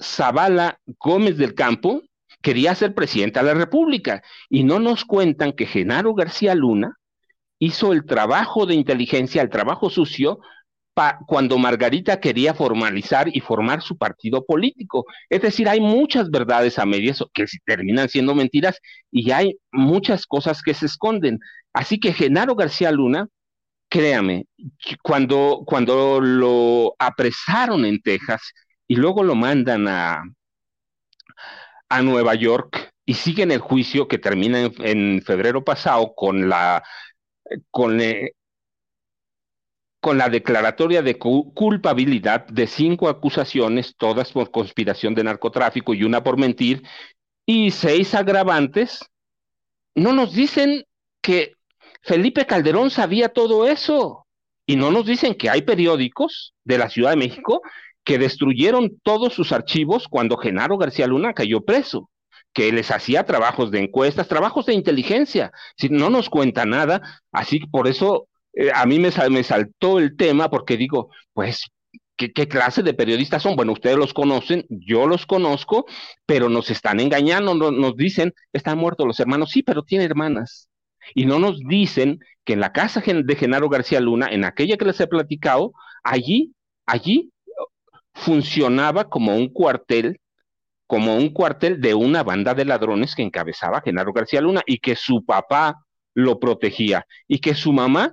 Zavala 0.00 0.80
Gómez 0.98 1.36
del 1.36 1.54
Campo 1.54 2.02
quería 2.40 2.74
ser 2.74 2.94
presidenta 2.94 3.40
de 3.40 3.46
la 3.46 3.54
República. 3.54 4.22
Y 4.48 4.64
no 4.64 4.78
nos 4.78 5.04
cuentan 5.04 5.52
que 5.52 5.66
Genaro 5.66 6.14
García 6.14 6.54
Luna 6.54 6.98
hizo 7.62 7.92
el 7.92 8.04
trabajo 8.04 8.66
de 8.66 8.74
inteligencia, 8.74 9.40
el 9.40 9.48
trabajo 9.48 9.88
sucio, 9.88 10.40
cuando 11.28 11.58
Margarita 11.58 12.18
quería 12.18 12.54
formalizar 12.54 13.28
y 13.32 13.38
formar 13.38 13.82
su 13.82 13.96
partido 13.96 14.44
político. 14.44 15.04
Es 15.30 15.42
decir, 15.42 15.68
hay 15.68 15.80
muchas 15.80 16.28
verdades 16.28 16.80
a 16.80 16.86
medias 16.86 17.22
que 17.32 17.46
terminan 17.64 18.08
siendo 18.08 18.34
mentiras 18.34 18.80
y 19.12 19.30
hay 19.30 19.58
muchas 19.70 20.26
cosas 20.26 20.60
que 20.60 20.74
se 20.74 20.86
esconden. 20.86 21.38
Así 21.72 22.00
que 22.00 22.12
Genaro 22.12 22.56
García 22.56 22.90
Luna, 22.90 23.28
créame, 23.88 24.46
cuando, 25.00 25.62
cuando 25.64 26.20
lo 26.20 26.96
apresaron 26.98 27.84
en 27.84 28.02
Texas 28.02 28.42
y 28.88 28.96
luego 28.96 29.22
lo 29.22 29.36
mandan 29.36 29.86
a, 29.86 30.24
a 31.88 32.02
Nueva 32.02 32.34
York 32.34 32.90
y 33.06 33.14
siguen 33.14 33.52
el 33.52 33.60
juicio 33.60 34.08
que 34.08 34.18
termina 34.18 34.68
en 34.80 35.22
febrero 35.22 35.62
pasado 35.62 36.12
con 36.16 36.48
la 36.48 36.82
con, 37.70 38.00
eh, 38.00 38.32
con 40.00 40.18
la 40.18 40.28
declaratoria 40.28 41.02
de 41.02 41.18
culpabilidad 41.18 42.46
de 42.46 42.66
cinco 42.66 43.08
acusaciones, 43.08 43.94
todas 43.96 44.32
por 44.32 44.50
conspiración 44.50 45.14
de 45.14 45.24
narcotráfico 45.24 45.94
y 45.94 46.04
una 46.04 46.22
por 46.22 46.38
mentir, 46.38 46.82
y 47.46 47.70
seis 47.70 48.14
agravantes, 48.14 49.04
no 49.94 50.12
nos 50.12 50.34
dicen 50.34 50.84
que 51.20 51.54
Felipe 52.02 52.46
Calderón 52.46 52.90
sabía 52.90 53.28
todo 53.28 53.68
eso. 53.68 54.26
Y 54.66 54.76
no 54.76 54.90
nos 54.90 55.06
dicen 55.06 55.34
que 55.34 55.50
hay 55.50 55.62
periódicos 55.62 56.54
de 56.64 56.78
la 56.78 56.88
Ciudad 56.88 57.10
de 57.10 57.16
México 57.16 57.62
que 58.04 58.18
destruyeron 58.18 59.00
todos 59.02 59.32
sus 59.32 59.52
archivos 59.52 60.08
cuando 60.08 60.36
Genaro 60.36 60.78
García 60.78 61.06
Luna 61.06 61.34
cayó 61.34 61.60
preso 61.62 62.10
que 62.52 62.72
les 62.72 62.90
hacía 62.90 63.24
trabajos 63.24 63.70
de 63.70 63.80
encuestas, 63.80 64.28
trabajos 64.28 64.66
de 64.66 64.74
inteligencia. 64.74 65.52
Si 65.76 65.88
no 65.88 66.10
nos 66.10 66.28
cuenta 66.28 66.64
nada, 66.64 67.00
así 67.32 67.60
por 67.60 67.88
eso 67.88 68.28
eh, 68.54 68.70
a 68.74 68.86
mí 68.86 68.98
me, 68.98 69.10
me, 69.30 69.42
saltó 69.42 69.98
el 69.98 70.16
tema 70.16 70.50
porque 70.50 70.76
digo, 70.76 71.10
pues, 71.32 71.70
¿qué, 72.16 72.48
clase 72.48 72.82
de 72.82 72.94
periodistas 72.94 73.42
son? 73.42 73.56
Bueno, 73.56 73.72
ustedes 73.72 73.96
los 73.96 74.12
conocen, 74.12 74.66
yo 74.68 75.06
los 75.06 75.26
conozco, 75.26 75.86
pero 76.26 76.48
nos 76.48 76.70
están 76.70 77.00
engañando, 77.00 77.54
nos 77.54 77.96
dicen, 77.96 78.32
están 78.52 78.78
muertos 78.78 79.06
los 79.06 79.20
hermanos, 79.20 79.50
sí, 79.50 79.62
pero 79.62 79.82
tiene 79.82 80.04
hermanas. 80.04 80.68
Y 81.14 81.24
no 81.26 81.38
nos 81.38 81.58
dicen 81.60 82.20
que 82.44 82.52
en 82.52 82.60
la 82.60 82.72
casa 82.72 83.02
de 83.04 83.36
Genaro 83.36 83.68
García 83.68 84.00
Luna, 84.00 84.28
en 84.30 84.44
aquella 84.44 84.76
que 84.76 84.84
les 84.84 85.00
he 85.00 85.06
platicado, 85.06 85.72
allí, 86.04 86.54
allí 86.86 87.32
funcionaba 88.14 89.08
como 89.08 89.36
un 89.36 89.48
cuartel 89.48 90.20
como 90.92 91.16
un 91.16 91.30
cuartel 91.30 91.80
de 91.80 91.94
una 91.94 92.22
banda 92.22 92.52
de 92.52 92.66
ladrones 92.66 93.14
que 93.14 93.22
encabezaba 93.22 93.80
Genaro 93.80 94.12
García 94.12 94.42
Luna 94.42 94.60
y 94.66 94.76
que 94.76 94.94
su 94.94 95.24
papá 95.24 95.86
lo 96.12 96.38
protegía 96.38 97.06
y 97.26 97.38
que 97.38 97.54
su 97.54 97.72
mamá, 97.72 98.12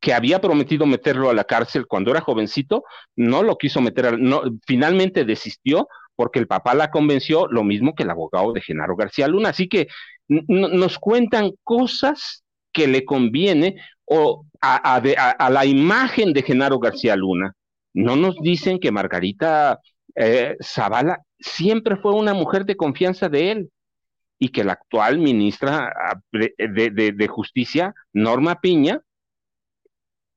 que 0.00 0.14
había 0.14 0.40
prometido 0.40 0.86
meterlo 0.86 1.28
a 1.28 1.34
la 1.34 1.44
cárcel 1.44 1.86
cuando 1.86 2.12
era 2.12 2.22
jovencito, 2.22 2.82
no 3.14 3.42
lo 3.42 3.58
quiso 3.58 3.82
meter, 3.82 4.18
no, 4.18 4.40
finalmente 4.66 5.26
desistió 5.26 5.86
porque 6.16 6.38
el 6.38 6.46
papá 6.46 6.72
la 6.72 6.90
convenció, 6.90 7.46
lo 7.46 7.62
mismo 7.62 7.94
que 7.94 8.04
el 8.04 8.10
abogado 8.10 8.54
de 8.54 8.62
Genaro 8.62 8.96
García 8.96 9.28
Luna. 9.28 9.50
Así 9.50 9.68
que 9.68 9.88
nos 10.26 10.98
cuentan 10.98 11.50
cosas 11.62 12.42
que 12.72 12.86
le 12.86 13.04
conviene 13.04 13.76
o 14.06 14.46
a, 14.62 15.50
la 15.50 15.66
imagen 15.66 16.32
de 16.32 16.42
Genaro 16.42 16.78
García 16.78 17.16
Luna. 17.16 17.52
No 17.92 18.16
nos 18.16 18.36
dicen 18.40 18.78
que 18.78 18.92
Margarita 18.92 19.78
eh, 20.14 20.56
Zavala 20.62 21.20
siempre 21.44 21.96
fue 21.96 22.14
una 22.14 22.34
mujer 22.34 22.64
de 22.64 22.76
confianza 22.76 23.28
de 23.28 23.50
él 23.50 23.70
y 24.38 24.48
que 24.48 24.64
la 24.64 24.72
actual 24.72 25.18
ministra 25.18 25.92
de, 26.32 27.28
Justicia, 27.28 27.94
Norma 28.12 28.60
Piña, 28.60 29.02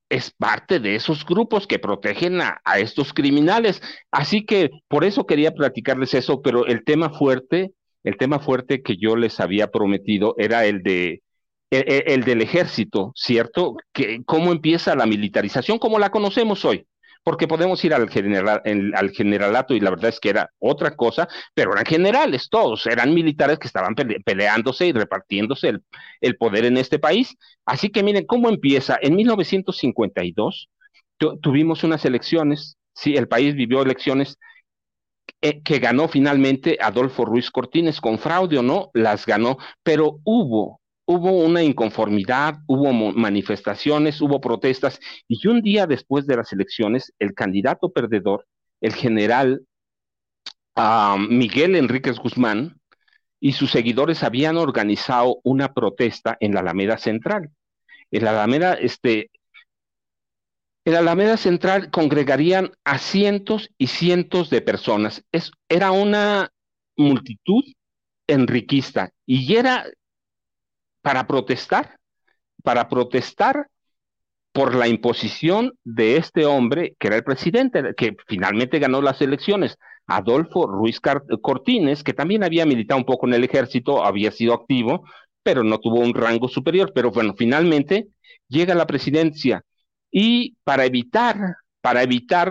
es 0.09 0.31
parte 0.31 0.79
de 0.79 0.95
esos 0.95 1.25
grupos 1.25 1.67
que 1.67 1.79
protegen 1.79 2.39
a, 2.41 2.61
estos 2.77 3.13
criminales. 3.13 3.81
Así 4.11 4.45
que 4.45 4.69
por 4.87 5.03
eso 5.03 5.25
quería 5.25 5.53
platicarles 5.53 6.13
eso, 6.13 6.41
pero 6.41 6.65
el 6.65 6.85
tema 6.85 7.09
fuerte, 7.09 7.73
el 8.03 8.17
tema 8.17 8.39
fuerte 8.39 8.81
que 8.81 8.97
yo 8.97 9.15
les 9.15 9.39
había 9.39 9.67
prometido 9.67 10.35
era 10.37 10.65
el 10.65 10.83
de 10.83 11.23
el, 11.69 12.03
el 12.07 12.23
del 12.23 12.41
ejército, 12.41 13.11
¿cierto? 13.15 13.75
Que 13.91 14.23
cómo 14.25 14.53
empieza 14.53 14.95
la 14.95 15.05
militarización 15.05 15.79
como 15.79 15.99
la 15.99 16.11
conocemos 16.11 16.63
hoy 16.63 16.87
porque 17.27 17.45
podemos 17.45 17.83
ir 17.83 17.93
al, 17.93 18.09
general, 18.09 18.61
al 18.95 19.11
generalato 19.11 19.73
y 19.73 19.81
la 19.81 19.89
verdad 19.89 20.07
es 20.07 20.19
que 20.21 20.29
era 20.29 20.49
otra 20.59 20.95
cosa, 20.95 21.27
pero 21.53 21.73
eran 21.73 21.83
generales 21.83 22.47
todos, 22.49 22.87
eran 22.87 23.13
militares 23.13 23.59
que 23.59 23.67
estaban 23.67 23.95
peleándose 23.95 24.87
y 24.87 24.93
repartiéndose 24.93 25.67
el, 25.67 25.83
el, 26.21 26.37
poder 26.37 26.63
en 26.63 26.77
este 26.77 26.99
país. 26.99 27.35
Así 27.65 27.89
que 27.89 28.01
miren 28.01 28.25
cómo 28.25 28.47
empieza. 28.47 28.97
En 29.01 29.17
1952 29.17 30.69
tuvimos 31.41 31.83
unas 31.83 32.05
elecciones, 32.05 32.77
sí, 32.93 33.17
el 33.17 33.27
país 33.27 33.55
vivió 33.55 33.81
elecciones 33.81 34.37
eh, 35.41 35.61
que 35.63 35.79
ganó 35.79 36.07
finalmente 36.07 36.77
Adolfo 36.79 37.25
Ruiz 37.25 37.51
Cortines, 37.51 37.99
con 37.99 38.19
fraude 38.19 38.57
o 38.59 38.63
no, 38.63 38.89
las 38.93 39.25
ganó, 39.25 39.57
pero 39.83 40.21
hubo 40.23 40.79
hubo 41.07 41.31
una 41.31 41.63
inconformidad, 41.63 42.59
hubo 42.67 42.91
manifestaciones, 42.91 44.21
hubo 44.21 44.41
protestas, 44.41 44.99
y 45.27 45.47
un 45.47 45.61
día 45.61 45.87
después 45.87 46.27
de 46.27 46.35
las 46.35 46.51
elecciones, 46.51 47.13
el 47.17 47.33
candidato 47.33 47.89
perdedor, 47.89 48.45
el 48.81 48.93
general 48.93 49.61
Miguel 51.29 51.75
Enríquez 51.75 52.19
Guzmán, 52.19 52.79
y 53.39 53.53
sus 53.53 53.71
seguidores 53.71 54.21
habían 54.21 54.57
organizado 54.57 55.39
una 55.43 55.73
protesta 55.73 56.37
en 56.39 56.53
la 56.53 56.59
Alameda 56.59 56.97
Central. 56.97 57.51
En 58.11 58.25
la 58.25 58.31
Alameda, 58.31 58.73
este, 58.73 59.31
en 60.85 60.93
la 60.93 60.99
Alameda 60.99 61.37
Central 61.37 61.89
congregarían 61.89 62.71
a 62.83 62.97
cientos 62.97 63.69
y 63.77 63.87
cientos 63.87 64.49
de 64.49 64.61
personas. 64.61 65.23
Era 65.69 65.91
una 65.91 66.51
multitud 66.97 67.63
enriquista 68.27 69.11
y 69.25 69.55
era 69.55 69.85
para 71.07 71.25
protestar, 71.25 71.97
para 72.63 72.89
protestar 72.89 73.69
por 74.51 74.75
la 74.75 74.89
imposición 74.89 75.71
de 75.85 76.17
este 76.17 76.45
hombre, 76.45 76.97
que 76.99 77.07
era 77.07 77.15
el 77.15 77.23
presidente, 77.23 77.93
que 77.95 78.17
finalmente 78.27 78.77
ganó 78.77 79.01
las 79.01 79.21
elecciones, 79.21 79.77
Adolfo 80.05 80.67
Ruiz 80.67 80.99
Cortines, 80.99 82.03
que 82.03 82.11
también 82.11 82.43
había 82.43 82.65
militado 82.65 82.99
un 82.99 83.05
poco 83.05 83.25
en 83.25 83.35
el 83.35 83.45
ejército, 83.45 84.03
había 84.03 84.31
sido 84.31 84.53
activo, 84.53 85.05
pero 85.43 85.63
no 85.63 85.79
tuvo 85.79 86.01
un 86.01 86.13
rango 86.13 86.49
superior. 86.49 86.91
Pero 86.93 87.09
bueno, 87.11 87.35
finalmente 87.37 88.09
llega 88.49 88.73
a 88.73 88.77
la 88.77 88.85
presidencia 88.85 89.63
y 90.11 90.57
para 90.65 90.83
evitar, 90.83 91.55
para 91.79 92.03
evitar. 92.03 92.49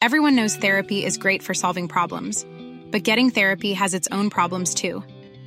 Everyone 0.00 0.36
knows 0.36 0.56
therapy 0.56 1.04
is 1.04 1.18
great 1.18 1.42
for 1.42 1.54
solving 1.54 1.86
problems, 1.86 2.46
but 2.90 3.02
getting 3.02 3.28
therapy 3.28 3.74
has 3.74 3.92
its 3.92 4.08
own 4.10 4.30
problems 4.30 4.74
too. 4.74 5.02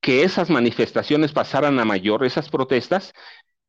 Que 0.00 0.22
esas 0.22 0.50
manifestaciones 0.50 1.32
pasaran 1.32 1.78
a 1.80 1.84
mayor, 1.84 2.24
esas 2.24 2.48
protestas, 2.50 3.12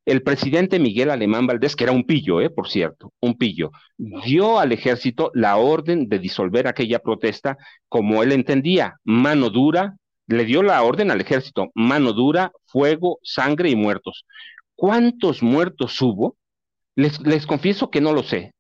el 0.06 0.24
presidente 0.24 0.80
Miguel 0.80 1.12
Alemán 1.12 1.48
Valdés, 1.48 1.76
que 1.76 1.84
era 1.84 1.94
un 1.94 2.04
pillo, 2.04 2.42
eh, 2.42 2.50
por 2.50 2.70
cierto, 2.70 3.14
un 3.20 3.36
pillo, 3.36 3.72
dio 3.98 4.60
al 4.60 4.72
ejército 4.72 5.32
la 5.34 5.58
orden 5.58 6.10
de 6.10 6.20
disolver 6.20 6.68
aquella 6.68 7.00
protesta 7.00 7.58
como 7.88 8.24
él 8.24 8.32
entendía, 8.32 8.96
mano 9.04 9.50
dura, 9.50 9.98
le 10.28 10.46
dio 10.46 10.64
la 10.64 10.82
orden 10.84 11.12
al 11.12 11.22
ejército, 11.22 11.70
mano 11.76 12.14
dura, 12.14 12.52
fuego, 12.66 13.20
sangre 13.24 13.70
y 13.70 13.76
muertos. 13.76 14.26
¿Cuántos 14.76 15.44
muertos 15.44 16.02
hubo? 16.02 16.38
Les, 16.96 17.20
les 17.22 17.46
confieso 17.46 17.90
que 17.90 18.02
no 18.02 18.14
lo 18.14 18.24
sé, 18.24 18.54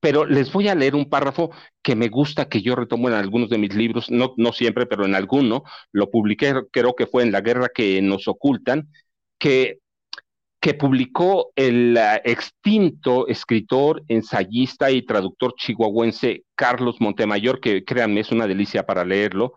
pero 0.00 0.24
les 0.24 0.52
voy 0.52 0.68
a 0.68 0.74
leer 0.74 0.94
un 0.94 1.08
párrafo 1.08 1.50
que 1.82 1.94
me 1.94 2.08
gusta, 2.08 2.48
que 2.48 2.62
yo 2.62 2.74
retomo 2.74 3.08
en 3.08 3.14
algunos 3.14 3.50
de 3.50 3.58
mis 3.58 3.74
libros, 3.74 4.10
no, 4.10 4.34
no 4.38 4.52
siempre, 4.52 4.86
pero 4.86 5.04
en 5.04 5.14
alguno, 5.14 5.62
lo 5.92 6.10
publiqué, 6.10 6.54
creo 6.72 6.94
que 6.94 7.06
fue 7.06 7.22
en 7.22 7.32
La 7.32 7.42
Guerra 7.42 7.68
que 7.72 8.00
nos 8.00 8.26
ocultan, 8.26 8.88
que, 9.38 9.78
que 10.60 10.74
publicó 10.74 11.52
el 11.54 11.98
extinto 12.24 13.28
escritor, 13.28 14.02
ensayista 14.08 14.90
y 14.90 15.02
traductor 15.02 15.54
chihuahuense 15.56 16.44
Carlos 16.54 16.96
Montemayor, 17.00 17.60
que 17.60 17.84
créanme, 17.84 18.20
es 18.20 18.32
una 18.32 18.46
delicia 18.46 18.86
para 18.86 19.04
leerlo, 19.04 19.54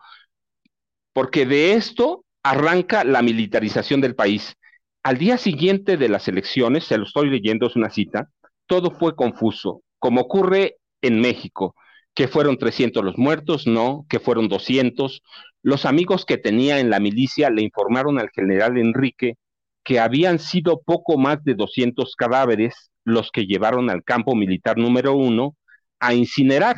porque 1.14 1.46
de 1.46 1.74
esto 1.74 2.26
arranca 2.44 3.06
la 3.06 3.22
militarización 3.22 4.02
del 4.02 4.16
país. 4.16 4.56
Al 5.04 5.18
día 5.18 5.38
siguiente 5.38 5.96
de 5.96 6.10
las 6.10 6.28
elecciones, 6.28 6.86
se 6.86 6.98
lo 6.98 7.06
estoy 7.06 7.30
leyendo, 7.30 7.68
es 7.68 7.76
una 7.78 7.90
cita, 7.90 8.30
todo 8.68 8.92
fue 8.92 9.16
confuso 9.16 9.82
como 10.04 10.20
ocurre 10.20 10.80
en 11.02 11.22
México, 11.22 11.76
que 12.14 12.28
fueron 12.28 12.58
300 12.58 13.06
los 13.06 13.18
muertos, 13.18 13.68
no, 13.68 14.06
que 14.10 14.20
fueron 14.20 14.50
200. 14.50 15.24
Los 15.62 15.86
amigos 15.86 16.26
que 16.26 16.38
tenía 16.38 16.82
en 16.82 16.90
la 16.90 17.00
milicia 17.00 17.50
le 17.50 17.62
informaron 17.62 18.20
al 18.20 18.30
general 18.32 18.78
Enrique 18.78 19.36
que 19.82 20.02
habían 20.02 20.40
sido 20.40 20.82
poco 20.82 21.18
más 21.18 21.42
de 21.46 21.56
200 21.56 22.18
cadáveres 22.18 22.92
los 23.06 23.32
que 23.32 23.46
llevaron 23.46 23.90
al 23.90 24.04
campo 24.04 24.36
militar 24.36 24.78
número 24.78 25.14
uno 25.14 25.56
a 26.02 26.14
incinerar. 26.14 26.76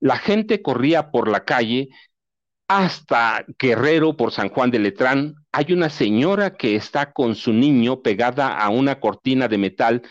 La 0.00 0.16
gente 0.16 0.62
corría 0.62 1.12
por 1.12 1.28
la 1.28 1.44
calle 1.44 1.90
hasta 2.66 3.44
Guerrero 3.56 4.16
por 4.16 4.32
San 4.32 4.48
Juan 4.48 4.72
de 4.72 4.80
Letrán. 4.80 5.36
Hay 5.52 5.72
una 5.72 5.90
señora 5.90 6.56
que 6.56 6.74
está 6.74 7.12
con 7.12 7.36
su 7.36 7.52
niño 7.52 8.02
pegada 8.02 8.58
a 8.58 8.68
una 8.68 8.98
cortina 8.98 9.46
de 9.46 9.58
metal 9.58 10.02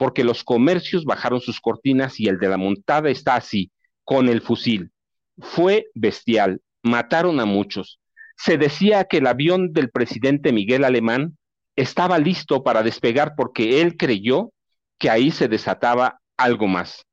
porque 0.00 0.24
los 0.24 0.44
comercios 0.44 1.04
bajaron 1.04 1.42
sus 1.42 1.60
cortinas 1.60 2.20
y 2.20 2.26
el 2.26 2.38
de 2.38 2.48
la 2.48 2.56
montada 2.56 3.10
está 3.10 3.34
así, 3.34 3.70
con 4.02 4.30
el 4.30 4.40
fusil. 4.40 4.92
Fue 5.38 5.88
bestial, 5.94 6.62
mataron 6.82 7.38
a 7.38 7.44
muchos. 7.44 8.00
Se 8.34 8.56
decía 8.56 9.04
que 9.04 9.18
el 9.18 9.26
avión 9.26 9.74
del 9.74 9.90
presidente 9.90 10.54
Miguel 10.54 10.84
Alemán 10.84 11.36
estaba 11.76 12.18
listo 12.18 12.62
para 12.62 12.82
despegar 12.82 13.34
porque 13.36 13.82
él 13.82 13.98
creyó 13.98 14.54
que 14.98 15.10
ahí 15.10 15.30
se 15.30 15.48
desataba 15.48 16.18
algo 16.38 16.66
más. 16.66 17.04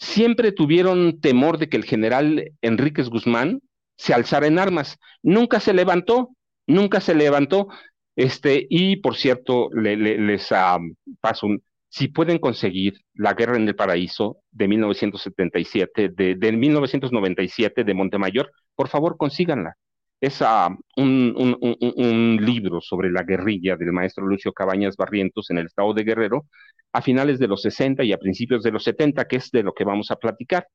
Siempre 0.00 0.50
tuvieron 0.50 1.20
temor 1.20 1.58
de 1.58 1.68
que 1.68 1.76
el 1.76 1.84
general 1.84 2.50
Enríquez 2.60 3.08
Guzmán 3.08 3.60
se 3.96 4.14
alzara 4.14 4.48
en 4.48 4.58
armas. 4.58 4.98
Nunca 5.22 5.60
se 5.60 5.74
levantó, 5.74 6.30
nunca 6.66 7.00
se 7.00 7.14
levantó. 7.14 7.68
Este, 8.16 8.66
y 8.68 8.96
por 8.96 9.14
cierto, 9.14 9.70
les 9.72 10.50
uh, 10.50 10.92
paso 11.20 11.46
un, 11.46 11.62
si 11.92 12.08
pueden 12.08 12.38
conseguir 12.38 12.94
La 13.12 13.34
Guerra 13.34 13.56
en 13.56 13.68
el 13.68 13.76
Paraíso 13.76 14.38
de 14.50 14.66
1977, 14.66 16.08
de, 16.08 16.36
de 16.36 16.52
1997 16.52 17.84
de 17.84 17.94
Montemayor, 17.94 18.50
por 18.74 18.88
favor 18.88 19.18
consíganla. 19.18 19.74
Es 20.18 20.40
uh, 20.40 20.74
un, 20.96 21.34
un, 21.36 21.58
un, 21.60 22.38
libro 22.40 22.80
sobre 22.80 23.10
la 23.10 23.24
guerrilla 23.24 23.76
del 23.76 23.92
maestro 23.92 24.26
Lucio 24.26 24.54
Cabañas 24.54 24.96
Barrientos 24.96 25.50
en 25.50 25.58
el 25.58 25.66
estado 25.66 25.92
de 25.92 26.04
Guerrero 26.04 26.46
a 26.92 27.02
finales 27.02 27.38
de 27.38 27.48
los 27.48 27.60
60 27.60 28.04
y 28.04 28.12
a 28.12 28.18
principios 28.18 28.62
de 28.62 28.70
los 28.70 28.84
70, 28.84 29.26
que 29.26 29.36
es 29.36 29.50
de 29.50 29.62
lo 29.62 29.74
que 29.74 29.84
vamos 29.84 30.10
a 30.10 30.16
platicar. 30.16 30.66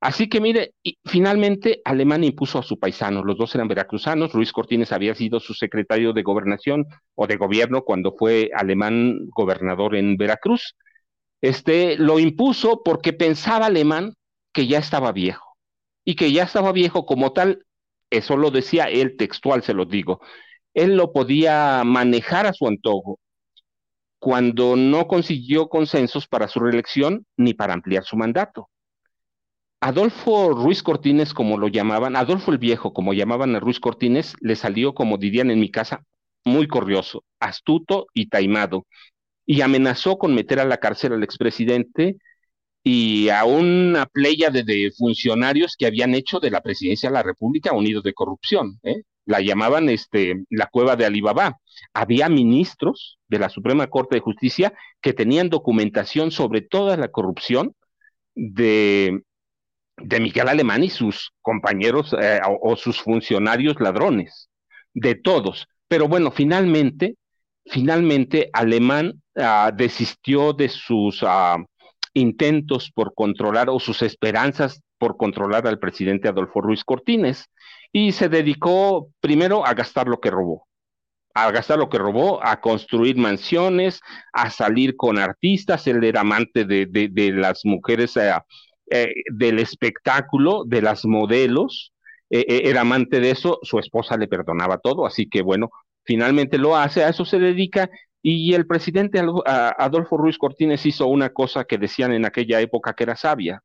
Así 0.00 0.28
que 0.28 0.40
mire, 0.40 0.74
y 0.82 0.98
finalmente 1.04 1.80
Alemán 1.84 2.22
impuso 2.22 2.58
a 2.58 2.62
su 2.62 2.78
paisano, 2.78 3.24
los 3.24 3.38
dos 3.38 3.54
eran 3.54 3.68
veracruzanos, 3.68 4.34
Luis 4.34 4.52
Cortines 4.52 4.92
había 4.92 5.14
sido 5.14 5.40
su 5.40 5.54
secretario 5.54 6.12
de 6.12 6.22
gobernación 6.22 6.86
o 7.14 7.26
de 7.26 7.36
gobierno 7.36 7.82
cuando 7.82 8.14
fue 8.16 8.50
Alemán 8.54 9.16
gobernador 9.34 9.96
en 9.96 10.16
Veracruz. 10.16 10.76
Este 11.40 11.96
lo 11.96 12.18
impuso 12.18 12.82
porque 12.84 13.12
pensaba 13.12 13.66
Alemán 13.66 14.14
que 14.52 14.66
ya 14.66 14.78
estaba 14.78 15.12
viejo 15.12 15.56
y 16.04 16.14
que 16.14 16.30
ya 16.32 16.44
estaba 16.44 16.72
viejo 16.72 17.06
como 17.06 17.32
tal, 17.32 17.64
eso 18.10 18.36
lo 18.36 18.50
decía 18.50 18.84
él 18.84 19.16
textual, 19.16 19.62
se 19.62 19.74
lo 19.74 19.86
digo, 19.86 20.20
él 20.74 20.96
lo 20.96 21.12
podía 21.12 21.82
manejar 21.84 22.46
a 22.46 22.52
su 22.52 22.68
antojo 22.68 23.18
cuando 24.18 24.76
no 24.76 25.06
consiguió 25.08 25.68
consensos 25.68 26.26
para 26.26 26.48
su 26.48 26.60
reelección 26.60 27.26
ni 27.36 27.54
para 27.54 27.74
ampliar 27.74 28.04
su 28.04 28.16
mandato. 28.16 28.68
Adolfo 29.80 30.50
Ruiz 30.50 30.82
Cortines, 30.82 31.34
como 31.34 31.58
lo 31.58 31.68
llamaban, 31.68 32.16
Adolfo 32.16 32.50
el 32.50 32.58
Viejo, 32.58 32.92
como 32.92 33.12
llamaban 33.12 33.54
a 33.54 33.60
Ruiz 33.60 33.78
Cortines, 33.78 34.34
le 34.40 34.56
salió, 34.56 34.94
como 34.94 35.18
dirían 35.18 35.50
en 35.50 35.60
mi 35.60 35.70
casa, 35.70 36.04
muy 36.44 36.66
corrioso, 36.66 37.24
astuto 37.40 38.06
y 38.14 38.28
taimado, 38.28 38.86
y 39.44 39.60
amenazó 39.60 40.18
con 40.18 40.34
meter 40.34 40.60
a 40.60 40.64
la 40.64 40.78
cárcel 40.78 41.12
al 41.12 41.22
expresidente 41.22 42.16
y 42.82 43.28
a 43.30 43.44
una 43.44 44.06
playa 44.06 44.50
de, 44.50 44.92
funcionarios 44.96 45.76
que 45.76 45.86
habían 45.86 46.14
hecho 46.14 46.40
de 46.40 46.50
la 46.50 46.62
presidencia 46.62 47.08
de 47.08 47.14
la 47.14 47.22
República 47.22 47.74
unidos 47.74 48.04
de 48.04 48.14
corrupción. 48.14 48.78
¿eh? 48.82 49.02
La 49.24 49.40
llamaban 49.40 49.88
este, 49.88 50.44
la 50.50 50.66
cueva 50.66 50.96
de 50.96 51.04
Alibaba. 51.04 51.58
Había 51.92 52.28
ministros 52.28 53.18
de 53.28 53.40
la 53.40 53.48
Suprema 53.48 53.88
Corte 53.88 54.16
de 54.16 54.20
Justicia 54.20 54.72
que 55.00 55.12
tenían 55.12 55.50
documentación 55.50 56.30
sobre 56.30 56.60
toda 56.62 56.96
la 56.96 57.08
corrupción 57.08 57.74
de, 58.36 59.22
de 59.96 60.20
Miguel 60.20 60.48
Alemán 60.48 60.84
y 60.84 60.90
sus 60.90 61.32
compañeros 61.42 62.14
eh, 62.20 62.40
o, 62.44 62.76
sus 62.76 63.00
funcionarios 63.00 63.80
ladrones, 63.80 64.48
de 64.94 65.14
todos. 65.14 65.66
Pero 65.88 66.08
bueno, 66.08 66.30
finalmente, 66.30 67.16
finalmente 67.64 68.50
Alemán 68.52 69.22
ah, 69.36 69.70
desistió 69.74 70.52
de 70.52 70.68
sus 70.68 71.22
ah, 71.22 71.56
intentos 72.14 72.90
por 72.90 73.14
controlar 73.14 73.70
o 73.70 73.78
sus 73.78 74.02
esperanzas 74.02 74.80
por 74.98 75.16
controlar 75.16 75.66
al 75.66 75.78
presidente 75.78 76.28
Adolfo 76.28 76.60
Ruiz 76.60 76.84
Cortines 76.84 77.50
y 77.92 78.12
se 78.12 78.28
dedicó 78.28 79.10
primero 79.20 79.66
a 79.66 79.74
gastar 79.74 80.08
lo 80.08 80.20
que 80.20 80.30
robó, 80.30 80.66
a 81.34 81.50
gastar 81.50 81.78
lo 81.78 81.88
que 81.88 81.98
robó, 81.98 82.44
a 82.44 82.60
construir 82.60 83.16
mansiones, 83.16 84.00
a 84.32 84.50
salir 84.50 84.96
con 84.96 85.18
artistas, 85.18 85.86
él 85.86 86.02
era 86.04 86.20
amante 86.20 86.64
de, 86.64 86.86
de, 86.86 87.32
las 87.32 87.64
mujeres 87.64 88.16
eh, 88.16 88.32
eh, 88.88 89.12
del 89.32 89.58
espectáculo, 89.58 90.64
de 90.64 90.80
las 90.80 91.04
modelos, 91.04 91.92
eh, 92.30 92.44
eh, 92.48 92.62
era 92.66 92.82
amante 92.82 93.18
de 93.18 93.30
eso, 93.30 93.58
su 93.62 93.80
esposa 93.80 94.16
le 94.16 94.28
perdonaba 94.28 94.78
todo, 94.78 95.06
así 95.06 95.28
que 95.28 95.42
bueno, 95.42 95.70
finalmente 96.04 96.56
lo 96.56 96.76
hace, 96.76 97.02
a 97.02 97.08
eso 97.08 97.24
se 97.24 97.40
dedica 97.40 97.90
y 98.22 98.54
el 98.54 98.66
presidente 98.66 99.20
Adolfo 99.44 100.16
Ruiz 100.16 100.38
Cortines 100.38 100.86
hizo 100.86 101.06
una 101.06 101.30
cosa 101.30 101.64
que 101.64 101.78
decían 101.78 102.12
en 102.12 102.24
aquella 102.26 102.60
época 102.60 102.94
que 102.94 103.04
era 103.04 103.16
sabia. 103.16 103.62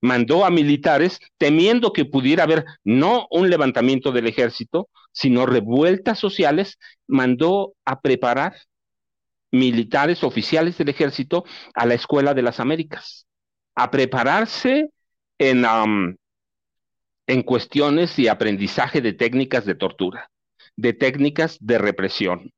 Mandó 0.00 0.46
a 0.46 0.50
militares 0.50 1.20
temiendo 1.38 1.92
que 1.92 2.06
pudiera 2.06 2.44
haber 2.44 2.64
no 2.84 3.26
un 3.30 3.50
levantamiento 3.50 4.12
del 4.12 4.26
ejército, 4.26 4.88
sino 5.12 5.44
revueltas 5.44 6.18
sociales, 6.18 6.78
mandó 7.06 7.74
a 7.84 8.00
preparar 8.00 8.54
militares 9.52 10.24
oficiales 10.24 10.78
del 10.78 10.88
ejército 10.90 11.44
a 11.74 11.84
la 11.84 11.94
Escuela 11.94 12.32
de 12.34 12.42
las 12.42 12.60
Américas 12.60 13.26
a 13.74 13.90
prepararse 13.90 14.90
en, 15.38 15.64
en 17.26 17.42
cuestiones 17.42 18.18
y 18.18 18.28
aprendizaje 18.28 19.00
de 19.00 19.12
técnicas 19.12 19.64
de 19.64 19.74
tortura, 19.74 20.30
de 20.76 20.92
técnicas 20.92 21.56
de 21.60 21.78
represión. 21.78 22.52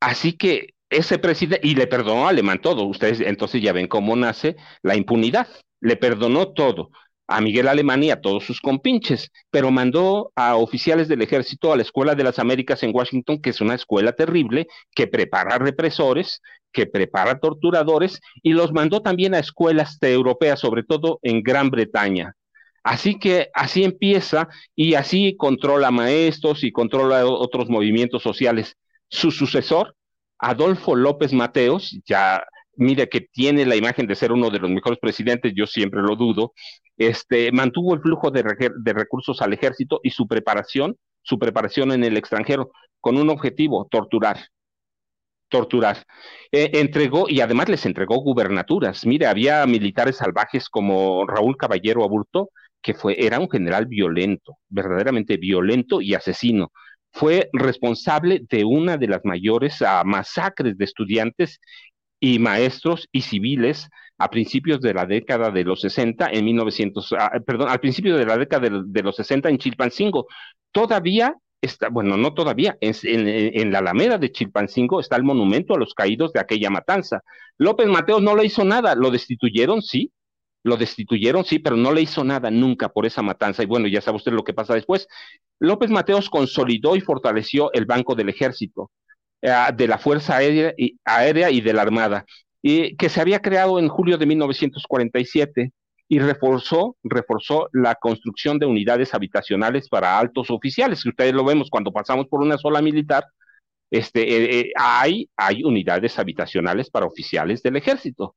Así 0.00 0.34
que 0.34 0.74
ese 0.90 1.18
presidente, 1.18 1.66
y 1.66 1.74
le 1.74 1.86
perdonó 1.86 2.26
a 2.26 2.30
Alemán 2.30 2.60
todo, 2.60 2.84
ustedes 2.84 3.20
entonces 3.20 3.60
ya 3.60 3.72
ven 3.72 3.88
cómo 3.88 4.16
nace 4.16 4.56
la 4.82 4.96
impunidad, 4.96 5.48
le 5.80 5.96
perdonó 5.96 6.52
todo 6.52 6.90
a 7.28 7.42
Miguel 7.42 7.68
Alemán 7.68 8.02
y 8.02 8.10
a 8.10 8.22
todos 8.22 8.44
sus 8.44 8.60
compinches, 8.60 9.30
pero 9.50 9.70
mandó 9.70 10.32
a 10.34 10.56
oficiales 10.56 11.08
del 11.08 11.20
ejército 11.20 11.72
a 11.72 11.76
la 11.76 11.82
Escuela 11.82 12.14
de 12.14 12.24
las 12.24 12.38
Américas 12.38 12.82
en 12.82 12.94
Washington, 12.94 13.42
que 13.42 13.50
es 13.50 13.60
una 13.60 13.74
escuela 13.74 14.12
terrible, 14.12 14.66
que 14.94 15.06
prepara 15.06 15.58
represores, 15.58 16.40
que 16.72 16.86
prepara 16.86 17.38
torturadores, 17.38 18.20
y 18.42 18.52
los 18.52 18.72
mandó 18.72 19.00
también 19.00 19.34
a 19.34 19.38
escuelas 19.38 19.98
europeas, 20.00 20.60
sobre 20.60 20.82
todo 20.82 21.18
en 21.22 21.42
Gran 21.42 21.70
Bretaña. 21.70 22.34
Así 22.82 23.18
que 23.18 23.48
así 23.54 23.84
empieza 23.84 24.48
y 24.74 24.94
así 24.94 25.36
controla 25.36 25.90
maestros 25.90 26.64
y 26.64 26.72
controla 26.72 27.26
otros 27.26 27.68
movimientos 27.68 28.22
sociales. 28.22 28.76
Su 29.08 29.30
sucesor, 29.30 29.94
Adolfo 30.38 30.94
López 30.94 31.32
Mateos, 31.32 31.98
ya 32.06 32.42
mire 32.76 33.08
que 33.08 33.20
tiene 33.20 33.66
la 33.66 33.76
imagen 33.76 34.06
de 34.06 34.14
ser 34.14 34.32
uno 34.32 34.50
de 34.50 34.60
los 34.60 34.70
mejores 34.70 34.98
presidentes, 35.00 35.52
yo 35.54 35.66
siempre 35.66 36.00
lo 36.00 36.16
dudo, 36.16 36.52
este, 36.96 37.52
mantuvo 37.52 37.94
el 37.94 38.00
flujo 38.00 38.30
de, 38.30 38.42
recursos 38.92 39.42
al 39.42 39.52
ejército 39.52 40.00
y 40.02 40.10
su 40.10 40.26
preparación, 40.26 40.96
su 41.22 41.38
preparación 41.38 41.92
en 41.92 42.04
el 42.04 42.16
extranjero, 42.16 42.70
con 43.00 43.18
un 43.18 43.30
objetivo, 43.30 43.86
torturar. 43.90 44.38
Torturar. 45.48 46.04
Eh, 46.52 46.70
entregó, 46.74 47.28
y 47.28 47.40
además 47.40 47.68
les 47.68 47.86
entregó 47.86 48.16
gubernaturas. 48.16 49.06
Mire, 49.06 49.26
había 49.26 49.64
militares 49.66 50.16
salvajes 50.16 50.68
como 50.68 51.26
Raúl 51.26 51.56
Caballero 51.56 52.04
Aburto, 52.04 52.50
que 52.82 52.94
fue, 52.94 53.16
era 53.18 53.40
un 53.40 53.50
general 53.50 53.86
violento, 53.86 54.58
verdaderamente 54.68 55.36
violento 55.36 56.00
y 56.00 56.14
asesino. 56.14 56.72
Fue 57.12 57.48
responsable 57.52 58.42
de 58.48 58.64
una 58.64 58.96
de 58.96 59.08
las 59.08 59.24
mayores 59.24 59.82
ah, 59.82 60.02
masacres 60.04 60.76
de 60.76 60.84
estudiantes 60.84 61.60
y 62.20 62.38
maestros 62.38 63.08
y 63.12 63.22
civiles 63.22 63.88
a 64.18 64.30
principios 64.30 64.80
de 64.80 64.94
la 64.94 65.06
década 65.06 65.50
de 65.50 65.64
los 65.64 65.80
60, 65.80 66.30
en 66.32 66.44
1900, 66.44 67.14
ah, 67.18 67.32
perdón, 67.46 67.68
al 67.68 67.80
principio 67.80 68.16
de 68.16 68.26
la 68.26 68.36
década 68.36 68.68
de, 68.84 69.02
los 69.02 69.16
60 69.16 69.48
en 69.48 69.58
Chilpancingo. 69.58 70.26
Todavía 70.72 71.34
está, 71.60 71.88
bueno, 71.88 72.16
no 72.16 72.34
todavía, 72.34 72.76
en, 72.80 72.94
en, 73.02 73.72
la 73.72 73.78
Alameda 73.78 74.18
de 74.18 74.30
Chilpancingo 74.32 75.00
está 75.00 75.16
el 75.16 75.24
monumento 75.24 75.74
a 75.74 75.78
los 75.78 75.94
caídos 75.94 76.32
de 76.32 76.40
aquella 76.40 76.70
matanza. 76.70 77.22
López 77.58 77.88
Mateos 77.88 78.22
no 78.22 78.36
le 78.36 78.44
hizo 78.46 78.64
nada, 78.64 78.94
lo 78.94 79.10
destituyeron, 79.10 79.82
sí, 79.82 80.12
lo 80.62 80.76
destituyeron, 80.76 81.44
sí, 81.44 81.58
pero 81.58 81.76
no 81.76 81.92
le 81.92 82.02
hizo 82.02 82.24
nada 82.24 82.50
nunca 82.50 82.88
por 82.88 83.06
esa 83.06 83.22
matanza. 83.22 83.62
Y 83.62 83.66
bueno, 83.66 83.88
ya 83.88 84.00
sabe 84.00 84.16
usted 84.16 84.32
lo 84.32 84.44
que 84.44 84.54
pasa 84.54 84.74
después. 84.74 85.08
López 85.58 85.90
Mateos 85.90 86.30
consolidó 86.30 86.96
y 86.96 87.00
fortaleció 87.00 87.72
el 87.72 87.86
Banco 87.86 88.14
del 88.14 88.28
Ejército, 88.28 88.90
eh, 89.42 89.52
de 89.74 89.88
la 89.88 89.98
Fuerza 89.98 90.36
Aérea 90.36 90.74
y, 90.76 90.98
Aérea 91.04 91.50
y 91.50 91.60
de 91.60 91.72
la 91.72 91.82
Armada 91.82 92.24
y 92.62 92.96
que 92.96 93.08
se 93.08 93.20
había 93.20 93.40
creado 93.40 93.78
en 93.78 93.88
julio 93.88 94.18
de 94.18 94.26
1947 94.26 95.72
y 96.08 96.18
reforzó, 96.18 96.96
reforzó 97.02 97.68
la 97.72 97.94
construcción 97.94 98.58
de 98.58 98.66
unidades 98.66 99.12
habitacionales 99.14 99.88
para 99.88 100.18
altos 100.18 100.50
oficiales, 100.50 101.02
que 101.02 101.10
ustedes 101.10 101.34
lo 101.34 101.44
vemos 101.44 101.68
cuando 101.70 101.92
pasamos 101.92 102.26
por 102.28 102.40
una 102.40 102.56
sola 102.56 102.80
militar, 102.80 103.26
este, 103.90 104.22
eh, 104.22 104.60
eh, 104.60 104.72
hay, 104.76 105.28
hay 105.36 105.64
unidades 105.64 106.18
habitacionales 106.18 106.90
para 106.90 107.06
oficiales 107.06 107.62
del 107.62 107.76
ejército. 107.76 108.34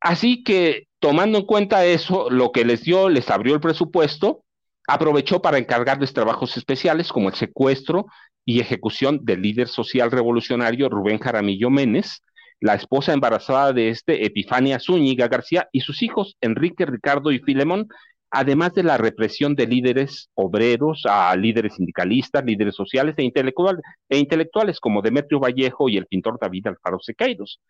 Así 0.00 0.44
que 0.44 0.84
tomando 1.00 1.38
en 1.38 1.46
cuenta 1.46 1.84
eso, 1.84 2.30
lo 2.30 2.52
que 2.52 2.64
les 2.64 2.84
dio, 2.84 3.08
les 3.08 3.30
abrió 3.30 3.54
el 3.54 3.60
presupuesto, 3.60 4.44
aprovechó 4.86 5.42
para 5.42 5.58
encargarles 5.58 6.12
trabajos 6.12 6.56
especiales 6.56 7.12
como 7.12 7.28
el 7.28 7.34
secuestro 7.34 8.06
y 8.44 8.60
ejecución 8.60 9.24
del 9.24 9.42
líder 9.42 9.68
social 9.68 10.10
revolucionario 10.10 10.88
Rubén 10.88 11.18
Jaramillo 11.18 11.68
Menes, 11.68 12.22
la 12.60 12.74
esposa 12.74 13.12
embarazada 13.12 13.72
de 13.72 13.90
este, 13.90 14.24
Epifania 14.24 14.80
Zúñiga 14.80 15.28
García, 15.28 15.68
y 15.72 15.80
sus 15.80 16.02
hijos, 16.02 16.36
Enrique, 16.40 16.86
Ricardo 16.86 17.30
y 17.30 17.38
Filemón, 17.38 17.88
además 18.30 18.74
de 18.74 18.82
la 18.82 18.98
represión 18.98 19.54
de 19.54 19.66
líderes 19.66 20.30
obreros, 20.34 21.04
a 21.08 21.34
líderes 21.36 21.74
sindicalistas, 21.74 22.44
líderes 22.44 22.74
sociales 22.74 23.14
e, 23.16 23.22
e 23.22 24.18
intelectuales, 24.18 24.80
como 24.80 25.02
Demetrio 25.02 25.40
Vallejo 25.40 25.88
y 25.88 25.96
el 25.96 26.06
pintor 26.06 26.38
David 26.40 26.66
Alfaro 26.66 26.98
Sequeiros. 27.00 27.60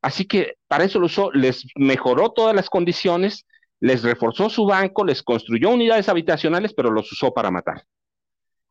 Así 0.00 0.24
que 0.24 0.54
para 0.66 0.84
eso 0.84 0.98
lo 0.98 1.06
usó, 1.06 1.30
les 1.32 1.66
mejoró 1.76 2.30
todas 2.30 2.54
las 2.54 2.70
condiciones, 2.70 3.46
les 3.80 4.02
reforzó 4.02 4.48
su 4.48 4.66
banco, 4.66 5.04
les 5.04 5.22
construyó 5.22 5.70
unidades 5.70 6.08
habitacionales, 6.08 6.72
pero 6.74 6.90
los 6.90 7.10
usó 7.12 7.32
para 7.32 7.50
matar. 7.50 7.84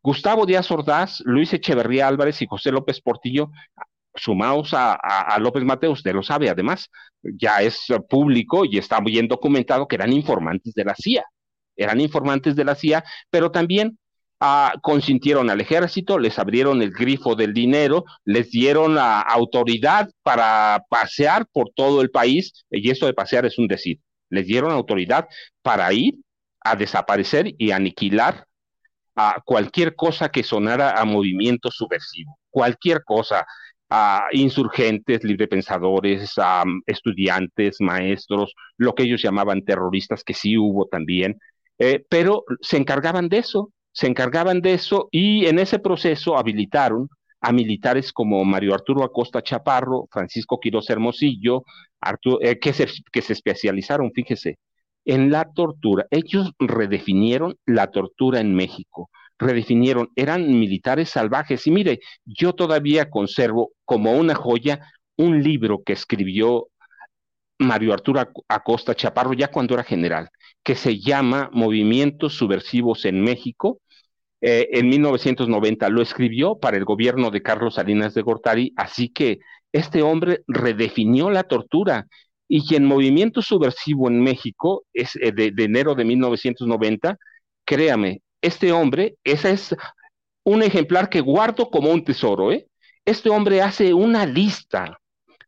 Gustavo 0.02 0.46
Díaz 0.46 0.70
Ordaz, 0.72 1.22
Luis 1.26 1.54
Echeverría 1.54 2.08
Álvarez 2.08 2.42
y 2.42 2.48
José 2.48 2.72
López 2.72 3.02
Portillo 3.02 3.52
sumados 4.18 4.72
a, 4.74 5.38
López 5.40 5.64
Mateos, 5.64 6.00
usted 6.00 6.14
lo 6.14 6.24
sabe, 6.24 6.50
además, 6.50 6.90
ya 7.22 7.62
es 7.62 7.86
público 8.10 8.66
y 8.66 8.78
está 8.78 9.00
bien 9.00 9.28
documentado 9.28 9.88
que 9.88 9.96
eran 9.96 10.14
informantes 10.14 10.74
de 10.74 10.86
la 10.86 10.96
CIA, 10.96 11.26
eran 11.76 12.02
informantes 12.02 12.56
de 12.56 12.66
la 12.66 12.76
CIA, 12.76 13.04
pero 13.30 13.52
también 13.52 13.98
ah, 14.40 14.74
consintieron 14.82 15.50
al 15.50 15.62
ejército, 15.62 16.20
les 16.20 16.40
abrieron 16.40 16.82
el 16.82 16.92
grifo 16.92 17.36
del 17.36 17.54
dinero, 17.54 18.06
les 18.26 18.50
dieron 18.52 18.96
la 18.96 19.22
autoridad 19.22 20.10
para 20.24 20.84
pasear 20.90 21.46
por 21.52 21.70
todo 21.76 22.02
el 22.02 22.10
país, 22.10 22.66
y 22.70 22.90
eso 22.90 23.06
de 23.06 23.14
pasear 23.14 23.46
es 23.46 23.58
un 23.58 23.68
decir, 23.68 24.00
les 24.30 24.48
dieron 24.48 24.72
autoridad 24.72 25.28
para 25.62 25.92
ir 25.94 26.16
a 26.60 26.76
desaparecer 26.76 27.54
y 27.58 27.72
aniquilar 27.72 28.46
a 29.16 29.42
cualquier 29.44 29.96
cosa 29.96 30.30
que 30.30 30.44
sonara 30.44 30.92
a 30.92 31.04
movimiento 31.04 31.72
subversivo, 31.72 32.38
cualquier 32.50 33.04
cosa, 33.04 33.46
a 33.89 34.28
insurgentes, 34.32 35.23
librepensadores, 35.23 36.34
a 36.38 36.63
estudiantes, 36.86 37.78
maestros, 37.80 38.54
lo 38.78 38.93
que 38.93 39.04
ellos 39.04 39.21
llamaban 39.21 39.63
terroristas, 39.63 40.23
que 40.23 40.34
sí 40.34 40.58
hubo 40.58 40.88
también, 40.88 41.39
eh, 41.80 42.04
pero 42.10 42.43
se 42.62 42.78
encargaban 42.78 43.30
de 43.30 43.38
eso, 43.39 43.71
se 43.91 44.08
encargaban 44.08 44.62
de 44.62 44.73
eso 44.73 45.08
y 45.12 45.45
en 45.45 45.60
ese 45.60 45.80
proceso 45.80 46.38
habilitaron 46.38 47.10
a 47.39 47.52
militares 47.52 48.12
como 48.12 48.43
Mario 48.45 48.73
Arturo 48.73 49.04
Acosta 49.04 49.41
Chaparro, 49.41 50.08
Francisco 50.12 50.60
Quiroz 50.60 50.89
Hermosillo, 50.89 51.63
eh, 52.41 52.60
que, 52.60 52.73
se, 52.73 52.88
que 53.12 53.21
se 53.21 53.34
especializaron, 53.34 54.12
fíjese, 54.13 54.58
en 55.06 55.32
la 55.32 55.45
tortura. 55.54 56.06
Ellos 56.12 56.52
redefinieron 56.60 57.56
la 57.65 57.88
tortura 57.88 58.39
en 58.39 58.54
México, 58.56 59.10
redefinieron, 59.39 60.10
eran 60.15 60.47
militares 60.60 61.10
salvajes. 61.10 61.67
Y 61.67 61.71
mire, 61.71 62.00
yo 62.26 62.54
todavía 62.54 63.10
conservo 63.10 63.71
como 63.86 64.13
una 64.13 64.36
joya 64.36 64.80
un 65.17 65.41
libro 65.43 65.84
que 65.84 65.93
escribió 65.93 66.67
Mario 67.60 67.93
Arturo 67.93 68.21
Acosta 68.47 68.95
Chaparro 68.95 69.34
ya 69.34 69.50
cuando 69.50 69.73
era 69.73 69.84
general, 69.84 70.30
que 70.63 70.76
se 70.76 71.00
llama 71.00 71.50
Movimientos 71.54 72.36
Subversivos 72.36 73.06
en 73.06 73.21
México. 73.21 73.82
Eh, 74.41 74.69
en 74.73 74.89
1990 74.89 75.89
lo 75.89 76.02
escribió 76.02 76.60
para 76.60 76.78
el 76.78 76.86
gobierno 76.86 77.32
de 77.32 77.41
Carlos 77.41 77.76
Salinas 77.76 78.13
de 78.13 78.21
Gortari, 78.21 78.73
así 78.78 79.10
que 79.10 79.39
este 79.71 80.04
hombre 80.04 80.43
redefinió 80.47 81.32
la 81.32 81.43
tortura 81.43 82.06
y 82.47 82.76
en 82.76 82.86
Movimiento 82.86 83.41
Subversivo 83.41 84.08
en 84.08 84.21
México, 84.21 84.86
es 84.93 85.15
eh, 85.17 85.32
de, 85.34 85.52
enero 85.63 85.95
de 85.95 86.06
1990, 86.06 87.17
créame, 87.65 88.21
este 88.41 88.71
hombre, 88.71 89.17
ese 89.23 89.52
es 89.52 89.76
un 90.43 90.63
ejemplar 90.63 91.10
que 91.10 91.21
guardo 91.21 91.69
como 91.69 91.91
un 91.91 92.04
tesoro, 92.04 92.52
¿eh? 92.52 92.67
Este 93.06 93.30
hombre 93.30 93.62
hace 93.62 93.93
una 93.93 94.26
lista 94.26 95.00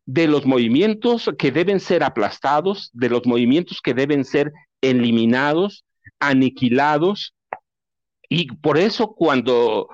de 0.06 0.26
los 0.26 0.46
movimientos 0.46 1.30
que 1.38 1.52
deben 1.52 1.78
ser 1.80 2.02
aplastados, 2.02 2.90
de 2.92 3.08
los 3.08 3.26
movimientos 3.26 3.80
que 3.82 3.94
deben 3.94 4.24
ser 4.24 4.52
eliminados, 4.80 5.84
aniquilados, 6.18 7.34
y 8.28 8.46
por 8.56 8.78
eso 8.78 9.14
cuando 9.14 9.88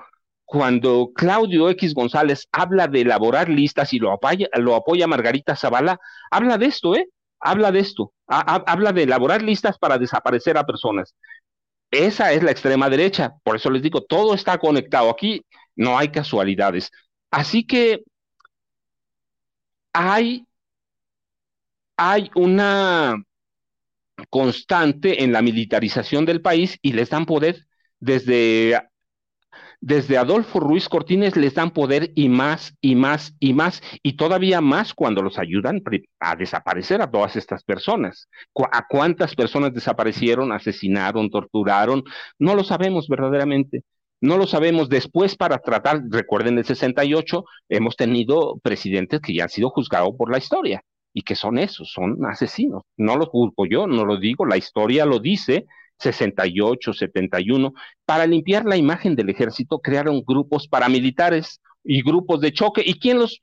cuando 0.45 1.11
Claudio 1.13 1.69
X 1.71 1.93
González 1.93 2.47
habla 2.53 2.87
de 2.87 3.01
elaborar 3.01 3.49
listas 3.49 3.91
y 3.91 3.99
lo 3.99 4.13
apoya, 4.13 4.47
lo 4.53 4.75
apoya 4.75 5.05
Margarita 5.05 5.57
Zavala, 5.57 5.99
habla 6.31 6.57
de 6.57 6.67
esto, 6.67 6.95
¿eh? 6.95 7.09
Habla 7.41 7.71
de 7.73 7.79
esto, 7.79 8.13
habla 8.27 8.93
de 8.93 9.03
elaborar 9.03 9.41
listas 9.41 9.77
para 9.77 9.97
desaparecer 9.97 10.57
a 10.57 10.65
personas. 10.65 11.13
Esa 11.91 12.33
es 12.33 12.43
la 12.43 12.51
extrema 12.51 12.89
derecha, 12.89 13.35
por 13.43 13.55
eso 13.55 13.69
les 13.69 13.81
digo, 13.81 14.01
todo 14.03 14.33
está 14.35 14.57
conectado 14.57 15.09
aquí, 15.09 15.41
no 15.75 15.97
hay 15.97 16.09
casualidades. 16.09 16.91
Así 17.31 17.65
que 17.65 18.03
hay, 19.93 20.45
hay 21.97 22.29
una 22.35 23.17
constante 24.29 25.23
en 25.23 25.31
la 25.31 25.41
militarización 25.41 26.25
del 26.25 26.41
país 26.41 26.77
y 26.81 26.93
les 26.93 27.09
dan 27.09 27.25
poder 27.25 27.65
desde 27.99 28.79
desde 29.79 30.17
Adolfo 30.17 30.59
Ruiz 30.59 30.89
Cortines 30.89 31.35
les 31.35 31.53
dan 31.53 31.71
poder 31.71 32.11
y 32.15 32.29
más 32.29 32.75
y 32.81 32.95
más 32.95 33.35
y 33.39 33.53
más 33.53 33.81
y 34.01 34.13
todavía 34.13 34.59
más 34.59 34.93
cuando 34.93 35.21
los 35.21 35.37
ayudan 35.37 35.81
a 36.19 36.35
desaparecer 36.35 37.01
a 37.01 37.09
todas 37.11 37.35
estas 37.35 37.63
personas. 37.63 38.27
¿A 38.71 38.87
cuántas 38.87 39.35
personas 39.35 39.73
desaparecieron, 39.73 40.51
asesinaron, 40.51 41.29
torturaron? 41.29 42.03
No 42.39 42.55
lo 42.55 42.63
sabemos 42.63 43.07
verdaderamente. 43.07 43.83
No 44.19 44.37
lo 44.37 44.47
sabemos 44.47 44.89
después 44.89 45.35
para 45.35 45.59
tratar, 45.59 46.01
recuerden 46.09 46.57
el 46.57 46.65
68, 46.65 47.45
hemos 47.69 47.95
tenido 47.95 48.57
presidentes 48.63 49.21
que 49.21 49.35
ya 49.35 49.43
han 49.43 49.49
sido 49.49 49.69
juzgados 49.69 50.15
por 50.17 50.31
la 50.31 50.39
historia 50.39 50.81
y 51.13 51.21
que 51.21 51.35
son 51.35 51.59
esos, 51.59 51.91
son 51.91 52.25
asesinos. 52.25 52.81
No 52.97 53.15
lo 53.15 53.27
juzgo 53.27 53.67
yo, 53.67 53.85
no 53.85 54.05
lo 54.05 54.17
digo, 54.17 54.45
la 54.45 54.57
historia 54.57 55.05
lo 55.05 55.19
dice 55.19 55.67
68, 55.99 56.93
71, 56.93 57.73
para 58.05 58.25
limpiar 58.25 58.65
la 58.65 58.77
imagen 58.77 59.15
del 59.15 59.29
ejército 59.29 59.79
crearon 59.79 60.23
grupos 60.25 60.67
paramilitares 60.67 61.61
y 61.83 62.01
grupos 62.01 62.41
de 62.41 62.53
choque. 62.53 62.83
¿Y 62.85 62.99
quién 62.99 63.19
los, 63.19 63.41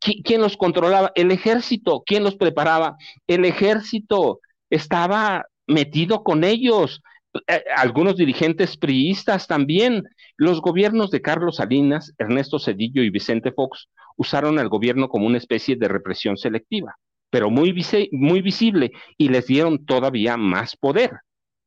quién 0.00 0.40
los 0.40 0.56
controlaba? 0.56 1.12
El 1.14 1.30
ejército. 1.30 2.02
¿Quién 2.04 2.24
los 2.24 2.36
preparaba? 2.36 2.96
El 3.26 3.44
ejército 3.44 4.40
estaba 4.70 5.46
metido 5.66 6.24
con 6.24 6.44
ellos. 6.44 7.02
Eh, 7.46 7.64
algunos 7.76 8.16
dirigentes 8.16 8.76
priistas 8.76 9.46
también. 9.46 10.04
Los 10.36 10.60
gobiernos 10.60 11.10
de 11.10 11.22
Carlos 11.22 11.56
Salinas, 11.56 12.12
Ernesto 12.18 12.58
Cedillo 12.58 13.02
y 13.02 13.10
Vicente 13.10 13.52
Fox 13.52 13.88
usaron 14.16 14.58
al 14.58 14.68
gobierno 14.68 15.08
como 15.08 15.26
una 15.26 15.38
especie 15.38 15.76
de 15.76 15.88
represión 15.88 16.36
selectiva, 16.36 16.96
pero 17.30 17.50
muy, 17.50 17.74
muy 18.12 18.42
visible 18.42 18.92
y 19.18 19.28
les 19.28 19.46
dieron 19.46 19.84
todavía 19.84 20.36
más 20.36 20.76
poder 20.76 21.10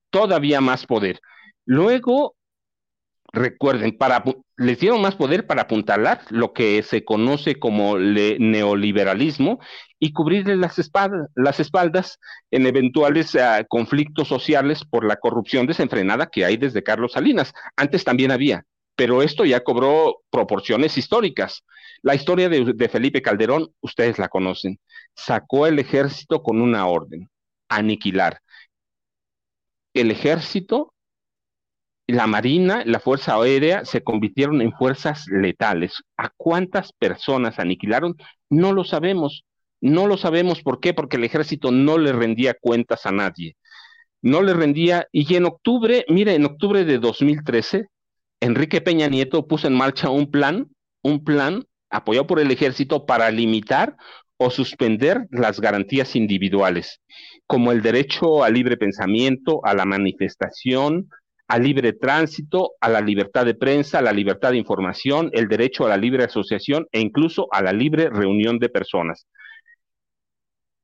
todavía 0.10 0.62
más 0.62 0.86
poder. 0.86 1.20
Luego, 1.66 2.36
recuerden, 3.32 3.98
para, 3.98 4.24
les 4.58 4.80
dieron 4.80 5.02
más 5.02 5.16
poder 5.16 5.46
para 5.46 5.64
apuntalar 5.64 6.22
lo 6.30 6.54
que 6.54 6.82
se 6.84 7.04
conoce 7.04 7.60
como 7.60 7.98
neoliberalismo 7.98 9.60
y 10.00 10.14
cubrirle 10.14 10.56
las, 10.56 10.80
las 11.36 11.60
espaldas 11.60 12.20
en 12.52 12.66
eventuales 12.66 13.36
ah, 13.36 13.64
conflictos 13.68 14.28
sociales 14.28 14.84
por 14.86 15.06
la 15.06 15.18
corrupción 15.18 15.68
desenfrenada 15.68 16.28
que 16.28 16.46
hay 16.46 16.58
desde 16.58 16.84
Carlos 16.84 17.14
Salinas. 17.14 17.54
Antes 17.76 18.04
también 18.04 18.32
había, 18.32 18.64
pero 18.96 19.22
esto 19.22 19.46
ya 19.46 19.64
cobró 19.64 20.22
proporciones 20.30 20.98
históricas. 20.98 21.64
La 22.02 22.16
historia 22.16 22.48
de 22.48 22.90
Felipe 22.90 23.22
Calderón, 23.22 23.70
ustedes 23.82 24.20
la 24.20 24.30
conocen. 24.30 24.80
Sacó 25.16 25.66
el 25.66 25.80
ejército 25.80 26.44
con 26.44 26.62
una 26.62 26.86
orden, 26.86 27.30
aniquilar 27.70 28.40
el 30.02 30.12
ejército, 30.12 30.94
la 32.08 32.26
marina, 32.26 32.84
la 32.86 33.00
fuerza 33.00 33.36
aérea 33.36 33.84
se 33.84 34.04
convirtieron 34.04 34.62
en 34.62 34.72
fuerzas 34.72 35.26
letales. 35.28 36.04
¿A 36.16 36.30
cuántas 36.38 36.94
personas 36.94 37.60
aniquilaron? 37.60 38.16
No 38.50 38.72
lo 38.72 38.84
sabemos. 38.84 39.44
No 39.82 40.08
lo 40.08 40.18
sabemos 40.18 40.62
por 40.64 40.80
qué, 40.80 40.94
porque 40.94 41.18
el 41.18 41.26
ejército 41.26 41.72
no 41.72 41.98
le 41.98 42.14
rendía 42.14 42.56
cuentas 42.60 43.06
a 43.06 43.12
nadie. 43.12 43.58
No 44.22 44.42
le 44.42 44.54
rendía, 44.54 45.08
y 45.12 45.36
en 45.36 45.46
octubre, 45.46 46.06
mire, 46.10 46.34
en 46.34 46.46
octubre 46.46 46.86
de 46.86 46.98
2013, 46.98 47.88
Enrique 48.40 48.82
Peña 48.82 49.08
Nieto 49.08 49.48
puso 49.48 49.68
en 49.68 49.76
marcha 49.76 50.10
un 50.10 50.32
plan, 50.32 50.70
un 51.04 51.24
plan 51.24 51.66
apoyado 51.90 52.28
por 52.28 52.40
el 52.40 52.52
ejército 52.52 53.06
para 53.06 53.30
limitar 53.32 53.96
o 54.38 54.50
suspender 54.50 55.28
las 55.32 55.60
garantías 55.60 56.16
individuales, 56.16 57.02
como 57.46 57.72
el 57.72 57.82
derecho 57.82 58.44
al 58.44 58.54
libre 58.54 58.78
pensamiento, 58.78 59.62
a 59.64 59.74
la 59.74 59.86
manifestación, 59.86 61.10
al 61.48 61.64
libre 61.64 61.94
tránsito, 61.94 62.72
a 62.82 62.90
la 62.90 63.02
libertad 63.02 63.46
de 63.46 63.56
prensa, 63.56 64.00
a 64.00 64.02
la 64.02 64.12
libertad 64.12 64.52
de 64.52 64.58
información, 64.58 65.30
el 65.34 65.48
derecho 65.48 65.86
a 65.86 65.90
la 65.90 65.98
libre 65.98 66.26
asociación 66.26 66.88
e 66.92 67.00
incluso 67.00 67.48
a 67.52 67.62
la 67.62 67.72
libre 67.72 68.10
reunión 68.10 68.60
de 68.60 68.70
personas. 68.70 69.28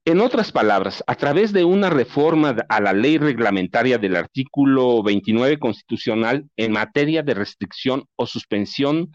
En 0.05 0.19
otras 0.19 0.51
palabras, 0.51 1.01
a 1.07 1.15
través 1.15 1.53
de 1.53 1.63
una 1.63 1.89
reforma 1.89 2.55
a 2.67 2.81
la 2.81 2.91
ley 2.91 3.17
reglamentaria 3.17 3.97
del 3.97 4.17
artículo 4.17 5.01
29 5.01 5.59
constitucional 5.59 6.45
en 6.57 6.73
materia 6.73 7.23
de 7.23 7.33
restricción 7.33 8.03
o 8.17 8.25
suspensión 8.25 9.11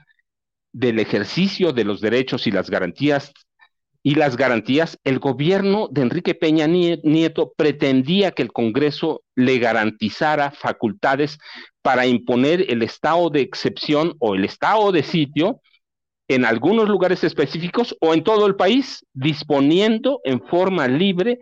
del 0.73 0.99
ejercicio 0.99 1.73
de 1.73 1.85
los 1.85 2.01
derechos 2.01 2.47
y 2.47 2.53
las 2.53 2.71
garantías 2.71 3.33
y 4.03 4.15
las 4.15 4.37
garantías, 4.37 4.99
el 5.05 5.19
gobierno 5.19 5.89
de 5.91 6.03
Enrique 6.03 6.35
Peña 6.35 6.67
Nieto 6.67 7.53
pretendía 7.57 8.31
que 8.31 8.43
el 8.43 8.53
Congreso 8.53 9.23
le 9.35 9.59
garantizara 9.59 10.51
facultades 10.53 11.39
para 11.83 12.07
imponer 12.07 12.71
el 12.71 12.83
estado 12.83 13.31
de 13.31 13.41
excepción 13.41 14.15
o 14.19 14.35
el 14.35 14.45
estado 14.45 14.93
de 14.93 15.03
sitio 15.03 15.61
en 16.29 16.45
algunos 16.45 16.89
lugares 16.89 17.25
específicos 17.25 17.97
o 18.01 18.15
en 18.15 18.23
todo 18.23 18.47
el 18.47 18.55
país, 18.55 19.05
disponiendo 19.15 20.21
en 20.25 20.43
forma 20.43 20.87
libre 20.87 21.39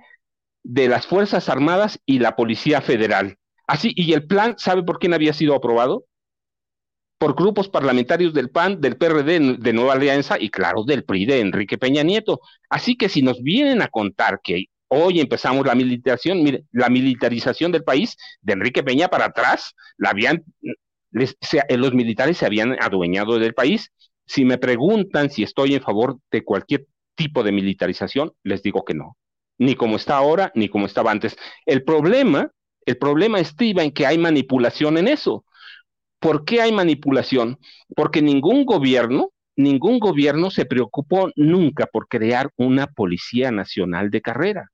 de 0.63 0.89
las 0.89 1.07
Fuerzas 1.07 1.49
Armadas 1.49 2.01
y 2.07 2.21
la 2.21 2.37
Policía 2.37 2.81
Federal. 2.81 3.37
Así, 3.67 3.93
y 3.97 4.13
el 4.13 4.27
plan, 4.27 4.55
¿sabe 4.59 4.83
por 4.85 4.99
quién 4.99 5.13
había 5.13 5.33
sido 5.33 5.55
aprobado? 5.55 6.05
Por 7.19 7.35
grupos 7.35 7.69
parlamentarios 7.69 8.35
del 8.35 8.51
PAN, 8.51 8.81
del 8.81 8.97
PRD 8.97 9.57
de 9.59 9.73
Nueva 9.73 9.95
Alianza 9.95 10.39
y 10.39 10.51
claro, 10.51 10.85
del 10.85 11.05
PRI 11.05 11.27
de 11.27 11.41
Enrique 11.41 11.79
Peña 11.79 12.03
Nieto. 12.03 12.41
Así 12.69 12.97
que 12.97 13.09
si 13.09 13.23
nos 13.23 13.43
vienen 13.43 13.81
a 13.83 13.89
contar 13.89 14.41
que 14.43 14.67
hoy 14.89 15.21
empezamos 15.21 15.67
la 15.67 15.75
militarización, 15.75 16.65
la 16.73 16.89
militarización 16.89 17.73
del 17.73 17.85
país 17.85 18.17
de 18.43 18.53
Enrique 18.53 18.83
Peña 18.83 19.09
para 19.09 19.27
atrás, 19.27 19.75
la 19.97 20.11
habían, 20.11 20.45
los 21.11 21.95
militares 21.95 22.37
se 22.37 22.47
habían 22.47 22.77
adueñado 22.81 23.39
del 23.39 23.55
país. 23.55 23.91
Si 24.27 24.45
me 24.45 24.59
preguntan 24.59 25.31
si 25.31 25.43
estoy 25.43 25.75
en 25.75 25.83
favor 25.83 26.19
de 26.31 26.45
cualquier 26.45 26.87
tipo 27.15 27.43
de 27.43 27.53
militarización, 27.53 28.33
les 28.43 28.63
digo 28.63 28.85
que 28.85 28.95
no. 28.95 29.17
Ni 29.59 29.75
como 29.75 29.97
está 29.97 30.17
ahora, 30.19 30.53
ni 30.55 30.69
como 30.69 30.85
estaba 30.85 31.11
antes. 31.11 31.37
El 31.65 31.83
problema 31.83 32.51
El 32.85 32.99
problema 32.99 33.41
estriba 33.41 33.83
en 33.83 33.91
que 33.91 34.07
hay 34.07 34.19
manipulación 34.19 34.99
en 34.99 35.09
eso. 35.09 35.46
¿Por 36.19 36.45
qué 36.45 36.61
hay 36.63 36.73
manipulación? 36.73 37.59
Porque 37.95 38.23
ningún 38.23 38.65
gobierno, 38.65 39.31
ningún 39.57 39.99
gobierno 39.99 40.51
se 40.51 40.67
preocupó 40.67 41.31
nunca 41.37 41.87
por 41.87 42.09
crear 42.09 42.51
una 42.57 42.87
policía 42.87 43.51
nacional 43.51 44.11
de 44.11 44.23
carrera, 44.23 44.71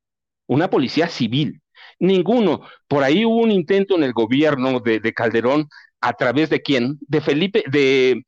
una 0.46 0.70
policía 0.70 1.08
civil. 1.08 1.60
Ninguno. 1.98 2.62
Por 2.88 3.04
ahí 3.04 3.24
hubo 3.24 3.38
un 3.38 3.50
intento 3.50 3.96
en 3.96 4.04
el 4.04 4.12
gobierno 4.12 4.80
de, 4.80 5.12
Calderón, 5.12 5.68
a 6.00 6.12
través 6.14 6.50
de 6.50 6.62
quién? 6.62 6.98
De 7.00 7.20
Felipe, 7.20 7.64
de, 7.70 8.24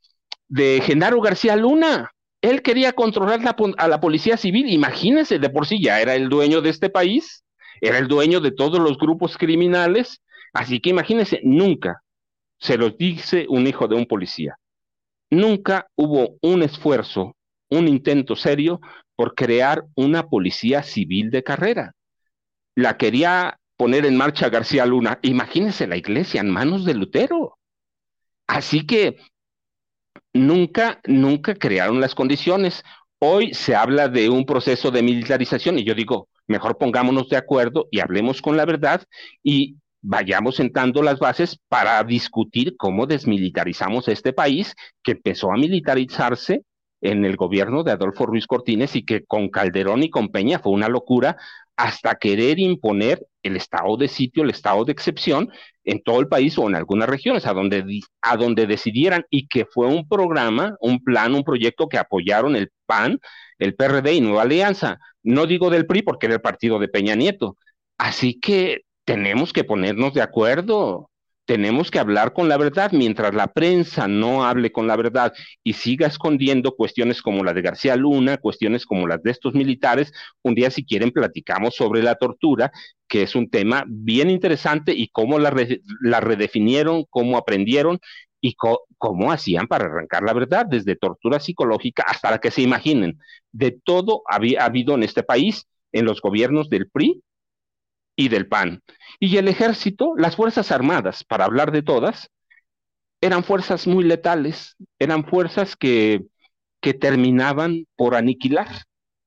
de 0.49 0.81
Genaro 0.85 1.21
García 1.21 1.57
Luna. 1.57 2.11
Él 2.41 2.63
quería 2.63 2.93
controlar 2.93 3.41
a 3.79 3.89
la 3.89 4.01
policía 4.01 4.37
civil. 4.37 4.69
Imagínense, 4.69 5.39
de 5.39 5.51
por 5.51 5.67
sí 5.67 5.83
ya 5.83 6.01
era 6.01 6.15
el 6.15 6.29
dueño 6.29 6.61
de 6.61 6.71
este 6.71 6.91
país, 6.91 7.43
era 7.81 7.99
el 7.99 8.07
dueño 8.07 8.41
de 8.41 8.53
todos 8.53 8.79
los 8.81 8.99
grupos 8.99 9.39
criminales. 9.39 10.21
Así 10.53 10.81
que 10.81 10.91
imagínense, 10.91 11.41
nunca, 11.43 12.04
se 12.65 12.79
los 12.79 12.97
dice 12.97 13.45
un 13.51 13.67
hijo 13.67 13.89
de 13.89 13.95
un 13.95 14.07
policía, 14.07 14.57
nunca 15.29 15.87
hubo 15.97 16.39
un 16.41 16.63
esfuerzo, 16.63 17.37
un 17.69 17.89
intento 17.89 18.37
serio 18.37 18.81
por 19.17 19.35
crear 19.35 19.85
una 19.97 20.29
policía 20.29 20.83
civil 20.83 21.31
de 21.31 21.43
carrera. 21.43 21.93
La 22.75 22.97
quería 22.97 23.61
poner 23.77 24.07
en 24.07 24.17
marcha 24.17 24.49
García 24.49 24.87
Luna. 24.87 25.19
Imagínense 25.21 25.87
la 25.87 25.99
iglesia 25.99 26.41
en 26.41 26.51
manos 26.51 26.87
de 26.87 26.95
Lutero. 26.95 27.59
Así 28.47 28.87
que 28.87 29.19
nunca, 30.33 31.03
nunca 31.07 31.55
crearon 31.57 32.01
las 32.01 32.15
condiciones. 32.15 32.83
Hoy 33.19 33.53
se 33.53 33.77
habla 33.77 34.09
de 34.09 34.31
un 34.31 34.47
proceso 34.47 34.91
de 34.91 35.03
militarización 35.03 35.79
y 35.79 35.85
yo 35.85 35.95
digo, 35.95 36.29
mejor 36.47 36.79
pongámonos 36.79 37.29
de 37.29 37.37
acuerdo 37.37 37.89
y 37.91 38.01
hablemos 38.01 38.41
con 38.41 38.57
la 38.57 38.65
verdad 38.65 39.05
y 39.43 39.77
vayamos 40.05 40.57
sentando 40.57 41.03
las 41.03 41.19
bases 41.19 41.59
para 41.69 42.03
discutir 42.05 42.77
cómo 42.77 43.07
desmilitarizamos 43.07 44.07
este 44.09 44.35
país 44.35 44.75
que 45.03 45.13
empezó 45.13 45.51
a 45.51 45.57
militarizarse 45.57 46.63
en 47.01 47.25
el 47.25 47.37
gobierno 47.37 47.83
de 47.83 47.93
Adolfo 47.93 48.27
Ruiz 48.27 48.47
Cortines 48.47 48.97
y 48.97 49.05
que 49.05 49.25
con 49.25 49.49
Calderón 49.49 50.03
y 50.03 50.11
con 50.11 50.29
Peña 50.29 50.59
fue 50.59 50.73
una 50.73 50.89
locura 50.89 51.37
hasta 51.77 52.17
querer 52.17 52.59
imponer 52.59 53.27
el 53.43 53.57
estado 53.57 53.97
de 53.97 54.09
sitio, 54.09 54.43
el 54.43 54.51
estado 54.51 54.85
de 54.85 54.93
excepción 54.93 55.51
en 55.85 56.03
todo 56.03 56.21
el 56.21 56.29
país 56.29 56.57
o 56.59 56.69
en 56.69 56.77
algunas 56.77 57.09
regiones, 57.09 57.47
a 57.47 57.55
donde, 57.55 57.85
a 58.21 58.37
donde 58.37 58.67
decidieran 58.67 59.25
y 59.31 59.49
que 59.49 59.65
fue 59.65 59.87
un 59.87 60.07
programa, 60.07 60.77
un 60.81 61.03
plan, 61.03 61.35
un 61.35 61.45
proyecto 61.45 61.89
que 61.89 61.99
apoyaron 61.99 62.57
el 62.57 62.71
PAN, 62.87 63.19
el 63.59 63.75
PRD 63.75 64.15
y 64.15 64.21
Nueva 64.21 64.43
Alianza. 64.43 64.99
No 65.23 65.47
digo 65.47 65.71
del 65.71 65.87
PRI 65.87 66.03
porque 66.03 66.27
era 66.27 66.37
el 66.37 66.41
partido 66.43 66.79
de 66.79 66.89
Peña 66.89 67.15
Nieto. 67.17 67.57
Así 67.99 68.39
que 68.41 68.84
tenemos 69.05 69.53
que 69.53 69.65
ponernos 69.65 70.15
de 70.15 70.23
acuerdo 70.23 71.11
tenemos 71.47 71.91
que 71.91 71.99
hablar 71.99 72.33
con 72.33 72.49
la 72.49 72.57
verdad. 72.57 72.91
Mientras 72.93 73.35
la 73.35 73.49
prensa 73.53 74.09
no 74.09 74.45
hable 74.45 74.73
con 74.73 74.87
la 74.87 74.97
verdad 74.97 75.33
y 75.63 75.75
siga 75.75 76.07
escondiendo 76.07 76.75
cuestiones 76.75 77.23
como 77.23 77.45
la 77.45 77.53
de 77.53 77.63
García 77.63 77.97
Luna, 77.97 78.39
cuestiones 78.39 78.87
como 78.87 79.07
las 79.07 79.23
de 79.23 79.31
estos 79.31 79.55
militares, 79.55 80.13
un 80.43 80.55
día 80.55 80.71
si 80.71 80.85
quieren 80.85 81.11
platicamos 81.11 81.75
sobre 81.75 82.03
la 82.03 82.17
tortura, 82.17 82.73
que 83.09 83.23
es 83.23 83.35
un 83.35 83.51
tema 83.51 83.85
bien 83.87 84.31
interesante 84.31 84.93
y 84.93 85.09
cómo 85.09 85.39
la, 85.39 85.51
redefinieron, 86.21 87.05
cómo 87.11 87.37
aprendieron 87.37 87.99
y 88.41 88.57
cómo 88.99 89.33
hacían 89.33 89.67
para 89.67 89.87
arrancar 89.87 90.23
la 90.23 90.35
verdad, 90.35 90.67
desde 90.67 90.97
tortura 90.97 91.41
psicológica 91.41 92.05
hasta 92.07 92.31
la 92.31 92.39
que 92.39 92.51
se 92.51 92.63
imaginen. 92.63 93.19
De 93.53 93.71
todo 93.71 94.23
había 94.29 94.65
habido 94.65 94.95
en 94.95 95.03
este 95.03 95.23
país, 95.23 95.67
en 95.93 96.05
los 96.05 96.21
gobiernos 96.21 96.69
del 96.69 96.91
PRI 96.91 97.23
y 98.17 98.29
del 98.29 98.47
PAN. 98.47 98.83
Y 99.19 99.37
el 99.37 99.49
ejército, 99.49 100.15
las 100.17 100.37
Fuerzas 100.37 100.71
Armadas, 100.71 101.25
para 101.25 101.45
hablar 101.45 101.73
de 101.73 101.83
todas, 101.83 102.31
eran 103.21 103.45
fuerzas 103.45 103.87
muy 103.87 104.05
letales, 104.05 104.77
eran 104.99 105.25
fuerzas 105.25 105.77
que, 105.77 106.25
que 106.81 106.95
terminaban 106.95 107.87
por 107.97 108.15
aniquilar. 108.15 108.69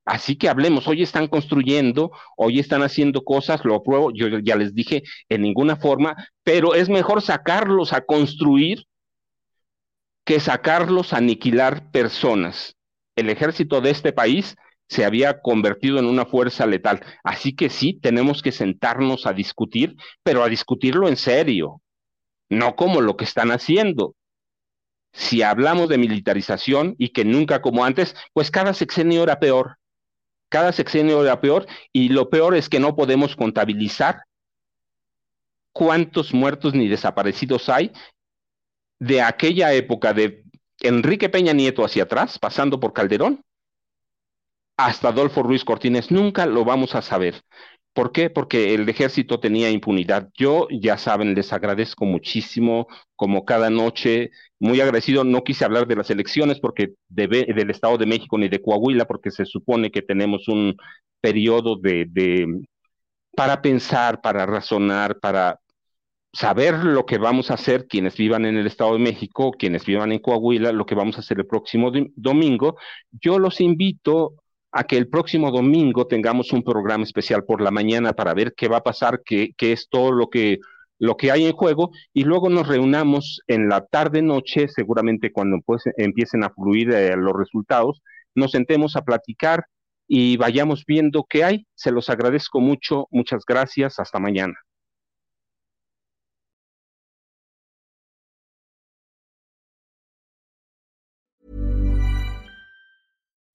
Así 0.04 0.36
que 0.36 0.48
hablemos, 0.48 0.88
hoy 0.88 1.02
están 1.02 1.26
construyendo, 1.26 2.12
hoy 2.36 2.60
están 2.60 2.82
haciendo 2.82 3.24
cosas, 3.24 3.64
lo 3.64 3.74
apruebo, 3.74 4.10
yo 4.14 4.38
ya 4.38 4.56
les 4.56 4.74
dije, 4.74 5.02
en 5.28 5.42
ninguna 5.42 5.76
forma, 5.76 6.16
pero 6.44 6.74
es 6.74 6.88
mejor 6.88 7.20
sacarlos 7.20 7.92
a 7.92 8.00
construir 8.00 8.84
que 10.24 10.40
sacarlos 10.40 11.12
a 11.12 11.18
aniquilar 11.18 11.90
personas. 11.90 12.76
El 13.16 13.28
ejército 13.28 13.80
de 13.80 13.90
este 13.90 14.12
país 14.12 14.56
se 14.88 15.04
había 15.04 15.40
convertido 15.40 15.98
en 15.98 16.06
una 16.06 16.24
fuerza 16.24 16.66
letal. 16.66 17.04
Así 17.22 17.54
que 17.54 17.68
sí, 17.68 17.98
tenemos 18.00 18.42
que 18.42 18.52
sentarnos 18.52 19.26
a 19.26 19.32
discutir, 19.32 19.96
pero 20.22 20.42
a 20.42 20.48
discutirlo 20.48 21.08
en 21.08 21.16
serio, 21.16 21.82
no 22.48 22.74
como 22.74 23.00
lo 23.00 23.16
que 23.16 23.24
están 23.24 23.50
haciendo. 23.50 24.14
Si 25.12 25.42
hablamos 25.42 25.88
de 25.88 25.98
militarización 25.98 26.94
y 26.98 27.10
que 27.10 27.24
nunca 27.24 27.60
como 27.60 27.84
antes, 27.84 28.14
pues 28.32 28.50
cada 28.50 28.72
sexenio 28.72 29.22
era 29.22 29.38
peor. 29.38 29.76
Cada 30.48 30.72
sexenio 30.72 31.22
era 31.22 31.40
peor 31.40 31.66
y 31.92 32.08
lo 32.08 32.30
peor 32.30 32.56
es 32.56 32.68
que 32.70 32.80
no 32.80 32.96
podemos 32.96 33.36
contabilizar 33.36 34.22
cuántos 35.72 36.32
muertos 36.32 36.74
ni 36.74 36.88
desaparecidos 36.88 37.68
hay 37.68 37.92
de 38.98 39.20
aquella 39.20 39.72
época 39.74 40.14
de 40.14 40.44
Enrique 40.80 41.28
Peña 41.28 41.52
Nieto 41.52 41.84
hacia 41.84 42.04
atrás, 42.04 42.38
pasando 42.38 42.80
por 42.80 42.92
Calderón, 42.92 43.44
hasta 44.78 45.08
Adolfo 45.08 45.42
Ruiz 45.42 45.64
Cortines. 45.64 46.10
Nunca 46.10 46.46
lo 46.46 46.64
vamos 46.64 46.94
a 46.94 47.02
saber. 47.02 47.42
¿Por 47.92 48.12
qué? 48.12 48.30
Porque 48.30 48.74
el 48.74 48.88
ejército 48.88 49.40
tenía 49.40 49.70
impunidad. 49.70 50.28
Yo, 50.38 50.68
ya 50.70 50.96
saben, 50.96 51.34
les 51.34 51.52
agradezco 51.52 52.04
muchísimo, 52.04 52.86
como 53.16 53.44
cada 53.44 53.70
noche, 53.70 54.30
muy 54.60 54.80
agradecido. 54.80 55.24
No 55.24 55.42
quise 55.42 55.64
hablar 55.64 55.88
de 55.88 55.96
las 55.96 56.10
elecciones 56.10 56.60
porque 56.60 56.94
del 57.08 57.70
Estado 57.70 57.98
de 57.98 58.06
México 58.06 58.38
ni 58.38 58.48
de 58.48 58.62
Coahuila, 58.62 59.04
porque 59.06 59.32
se 59.32 59.44
supone 59.44 59.90
que 59.90 60.02
tenemos 60.02 60.46
un 60.46 60.76
periodo 61.20 61.76
de, 61.76 62.06
de 62.08 62.46
para 63.34 63.60
pensar, 63.60 64.20
para 64.20 64.46
razonar, 64.46 65.18
para 65.18 65.58
saber 66.32 66.84
lo 66.84 67.04
que 67.04 67.18
vamos 67.18 67.50
a 67.50 67.54
hacer 67.54 67.88
quienes 67.88 68.16
vivan 68.16 68.44
en 68.46 68.56
el 68.56 68.66
Estado 68.68 68.92
de 68.92 69.00
México, 69.00 69.50
quienes 69.50 69.84
vivan 69.84 70.12
en 70.12 70.20
Coahuila, 70.20 70.70
lo 70.70 70.86
que 70.86 70.94
vamos 70.94 71.16
a 71.16 71.20
hacer 71.20 71.38
el 71.40 71.46
próximo 71.46 71.90
domingo. 72.14 72.76
Yo 73.10 73.40
los 73.40 73.60
invito 73.60 74.34
a 74.78 74.84
que 74.84 74.96
el 74.96 75.08
próximo 75.08 75.50
domingo 75.50 76.06
tengamos 76.06 76.52
un 76.52 76.62
programa 76.62 77.02
especial 77.02 77.44
por 77.44 77.60
la 77.60 77.72
mañana 77.72 78.12
para 78.12 78.32
ver 78.32 78.54
qué 78.56 78.68
va 78.68 78.76
a 78.76 78.82
pasar, 78.84 79.22
qué, 79.24 79.50
qué 79.56 79.72
es 79.72 79.88
todo 79.90 80.12
lo 80.12 80.30
que, 80.30 80.60
lo 81.00 81.16
que 81.16 81.32
hay 81.32 81.46
en 81.46 81.52
juego, 81.52 81.90
y 82.12 82.22
luego 82.22 82.48
nos 82.48 82.68
reunamos 82.68 83.40
en 83.48 83.68
la 83.68 83.84
tarde-noche, 83.84 84.68
seguramente 84.68 85.32
cuando 85.32 85.58
pues, 85.66 85.82
empiecen 85.96 86.44
a 86.44 86.50
fluir 86.50 86.92
eh, 86.92 87.16
los 87.16 87.32
resultados, 87.36 88.02
nos 88.36 88.52
sentemos 88.52 88.94
a 88.94 89.02
platicar 89.02 89.64
y 90.06 90.36
vayamos 90.36 90.84
viendo 90.86 91.26
qué 91.28 91.42
hay. 91.42 91.66
Se 91.74 91.90
los 91.90 92.08
agradezco 92.08 92.60
mucho, 92.60 93.08
muchas 93.10 93.42
gracias, 93.44 93.98
hasta 93.98 94.20
mañana. 94.20 94.54